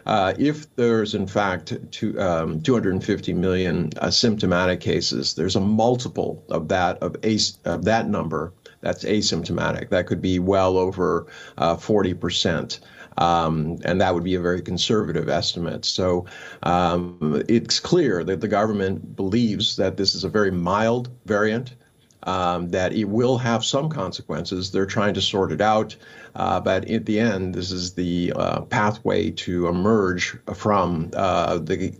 [0.05, 6.67] uh, if there's in fact two, um, 250 million symptomatic cases, there's a multiple of
[6.69, 9.89] that of, as, of that number that's asymptomatic.
[9.89, 11.27] That could be well over
[11.57, 12.79] uh, 40 percent.
[13.17, 15.85] Um, and that would be a very conservative estimate.
[15.85, 16.25] So
[16.63, 21.75] um, it's clear that the government believes that this is a very mild variant.
[22.23, 24.71] Um, that it will have some consequences.
[24.71, 25.95] They're trying to sort it out,
[26.35, 31.93] uh, but at the end, this is the uh, pathway to emerge from uh, the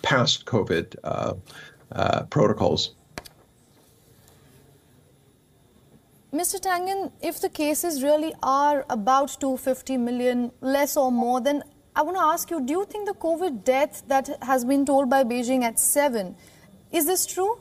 [0.00, 1.34] past COVID uh,
[1.92, 2.94] uh, protocols.
[6.34, 6.60] Mr.
[6.60, 11.62] Tangen, if the cases really are about 250 million, less or more, then
[11.94, 15.08] I want to ask you, do you think the COVID death that has been told
[15.08, 16.34] by Beijing at seven,
[16.90, 17.60] is this true?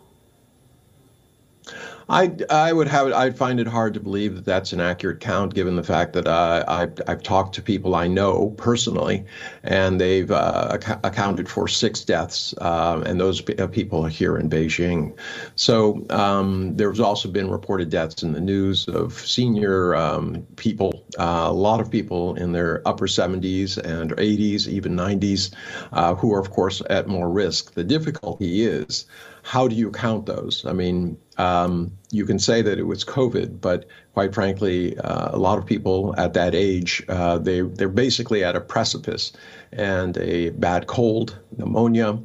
[2.09, 3.11] I I would have.
[3.13, 6.27] I'd find it hard to believe that that's an accurate count, given the fact that
[6.27, 9.25] uh, I've I've talked to people I know personally,
[9.63, 14.37] and they've uh, ac- accounted for six deaths, uh, and those uh, people are here
[14.37, 15.17] in Beijing.
[15.55, 21.45] So um, there's also been reported deaths in the news of senior um, people, uh,
[21.47, 25.53] a lot of people in their upper 70s and 80s, even 90s,
[25.93, 27.73] uh, who are of course at more risk.
[27.73, 29.05] The difficulty is
[29.43, 30.65] how do you count those?
[30.65, 35.37] I mean, um, you can say that it was COVID, but quite frankly, uh, a
[35.37, 39.33] lot of people at that age, uh, they they're basically at a precipice,
[39.71, 42.19] and a bad cold, pneumonia,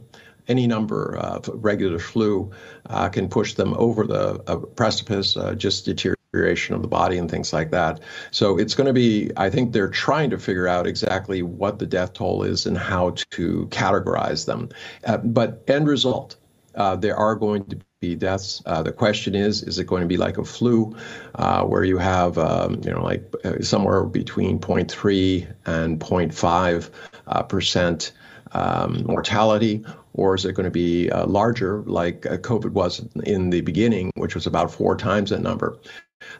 [0.48, 2.50] any number of regular flu
[2.88, 7.30] uh, can push them over the uh, precipice, uh, just deterioration of the body and
[7.30, 8.00] things like that.
[8.30, 11.86] So it's going to be, I think they're trying to figure out exactly what the
[11.86, 14.70] death toll is and how to categorize them.
[15.04, 16.36] Uh, but end result,
[16.78, 18.62] uh, there are going to be deaths.
[18.64, 20.96] Uh, the question is, is it going to be like a flu,
[21.34, 26.90] uh, where you have, um, you know, like uh, somewhere between 0.3 and 0.5
[27.26, 28.12] uh, percent
[28.52, 29.84] um, mortality,
[30.14, 34.46] or is it going to be larger, like COVID was in the beginning, which was
[34.46, 35.78] about four times that number?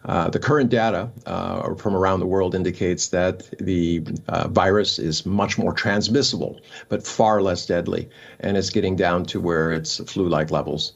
[0.04, 5.26] Uh, the current data uh, from around the world indicates that the uh, virus is
[5.26, 8.08] much more transmissible, but far less deadly,
[8.40, 10.94] and it's getting down to where it's flu-like levels.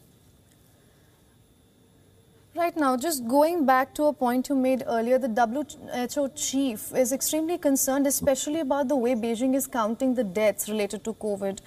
[2.54, 7.12] Right now, just going back to a point you made earlier, the WHO chief is
[7.12, 11.60] extremely concerned, especially about the way Beijing is counting the deaths related to COVID.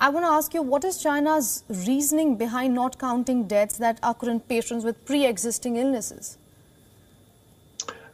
[0.00, 4.30] I want to ask you, what is China's reasoning behind not counting deaths that occur
[4.30, 6.37] in patients with pre-existing illnesses?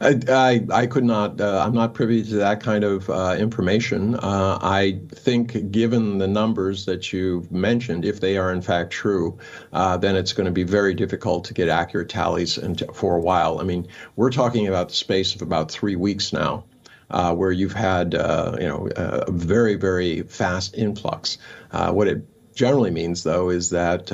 [0.01, 4.15] I, I, could not, uh, I'm not privy to that kind of uh, information.
[4.15, 9.39] Uh, I think, given the numbers that you've mentioned, if they are in fact true,
[9.71, 12.59] uh, then it's going to be very difficult to get accurate tallies
[12.93, 13.59] for a while.
[13.59, 16.65] I mean, we're talking about the space of about three weeks now.
[17.07, 21.37] Uh, where you've had, uh, you know, a very, very fast influx.
[21.69, 24.09] what it generally means, though, is that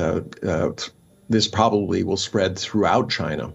[1.29, 3.53] this probably will spread throughout China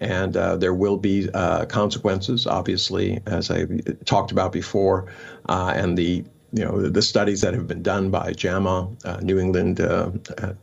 [0.00, 3.66] and uh, there will be uh, consequences, obviously, as I
[4.04, 5.12] talked about before,
[5.48, 9.38] uh, and the you know the studies that have been done by JAMA, uh, New
[9.38, 10.10] England uh,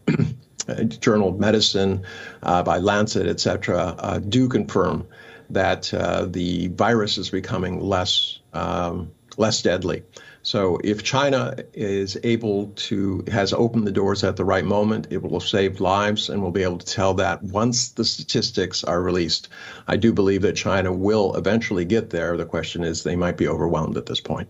[0.99, 2.03] Journal of Medicine,
[2.41, 5.07] uh, by Lancet, et cetera, do confirm
[5.51, 5.83] that
[6.31, 10.03] the virus is becoming less um, less deadly.
[10.45, 15.23] So if China is able to, has opened the doors at the right moment, it
[15.23, 19.49] will save lives, and we'll be able to tell that once the statistics are released.
[19.87, 22.37] I do believe that China will eventually get there.
[22.37, 24.47] The question is, they might be overwhelmed at this point.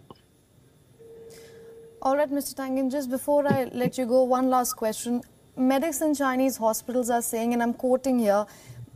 [2.02, 2.54] All right, Mr.
[2.56, 5.22] Tangen, just before I let you go, one last question.
[5.56, 8.46] Medics in Chinese hospitals are saying, and I'm quoting here,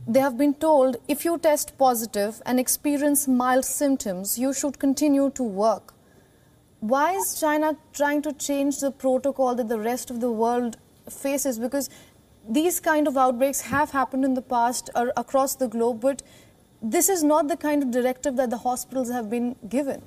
[0.06, 5.30] they have been told if you test positive and experience mild symptoms, you should continue
[5.30, 5.94] to work.
[6.80, 10.78] Why is China trying to change the protocol that the rest of the world
[11.10, 11.58] faces?
[11.58, 11.90] Because
[12.48, 16.22] these kind of outbreaks have happened in the past across the globe, but
[16.80, 20.02] this is not the kind of directive that the hospitals have been given.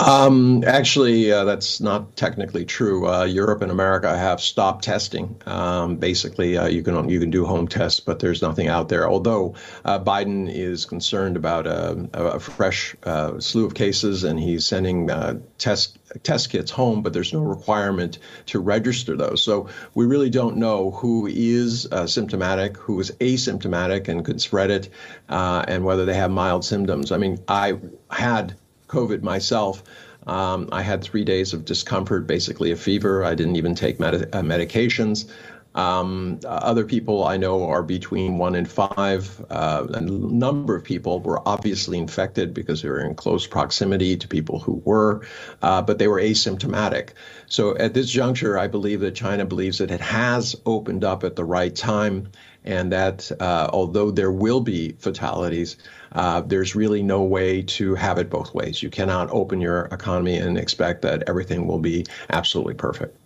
[0.00, 3.06] Um, actually, uh, that's not technically true.
[3.06, 5.40] Uh, Europe and America have stopped testing.
[5.44, 9.06] Um, basically, uh, you can you can do home tests, but there's nothing out there.
[9.06, 14.64] Although uh, Biden is concerned about a, a fresh uh, slew of cases, and he's
[14.64, 19.42] sending uh, test test kits home, but there's no requirement to register those.
[19.42, 24.88] So we really don't know who is symptomatic, who is asymptomatic and could spread it,
[25.28, 27.12] and whether they have mild symptoms.
[27.12, 27.78] I mean, I
[28.10, 28.56] had
[28.90, 29.82] COVID myself.
[30.26, 33.24] Um, I had three days of discomfort, basically a fever.
[33.24, 34.10] I didn't even take uh,
[34.42, 35.30] medications.
[35.74, 39.44] Um, other people I know are between one and five.
[39.48, 44.26] Uh, a number of people were obviously infected because they were in close proximity to
[44.26, 45.26] people who were,
[45.62, 47.10] uh, but they were asymptomatic.
[47.46, 51.36] So at this juncture, I believe that China believes that it has opened up at
[51.36, 52.30] the right time
[52.64, 55.76] and that uh, although there will be fatalities,
[56.12, 58.82] uh, there's really no way to have it both ways.
[58.82, 63.16] You cannot open your economy and expect that everything will be absolutely perfect.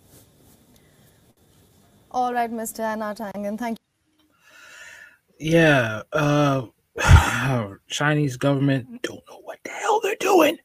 [2.10, 2.80] All right, Mr.
[2.80, 3.84] Einar Tangen, thank you.
[5.40, 6.66] Yeah, uh,
[7.88, 10.58] Chinese government don't know what the hell they're doing.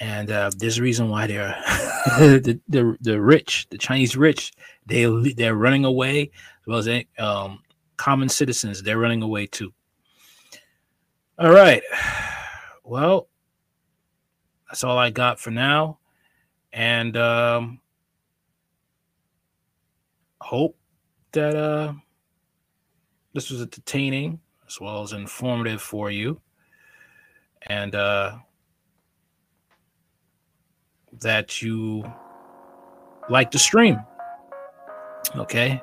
[0.00, 1.56] And uh, there's a reason why they're
[2.18, 4.52] the, the the rich, the Chinese rich,
[4.86, 6.88] they they're running away as well as
[7.18, 7.60] um,
[7.98, 8.82] common citizens.
[8.82, 9.72] They're running away too.
[11.38, 11.82] All right.
[12.84, 13.28] Well,
[14.66, 15.98] that's all I got for now.
[16.72, 17.80] And um,
[20.40, 20.74] hope
[21.32, 21.92] that uh,
[23.34, 26.40] this was entertaining as well as informative for you.
[27.66, 28.38] And uh,
[31.20, 32.10] that you
[33.28, 33.98] like the stream.
[35.36, 35.82] Okay.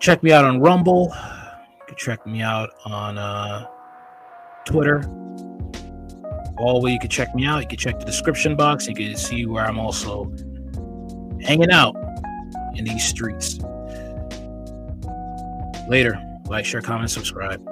[0.00, 3.66] Check me out on Rumble You can check me out on uh,
[4.64, 5.02] Twitter.
[6.56, 7.62] All way you can check me out.
[7.62, 8.86] You can check the description box.
[8.86, 10.32] You can see where I'm also
[11.42, 11.96] hanging out
[12.74, 13.58] in these streets.
[15.88, 16.20] Later.
[16.46, 17.62] Like, share, comment, subscribe.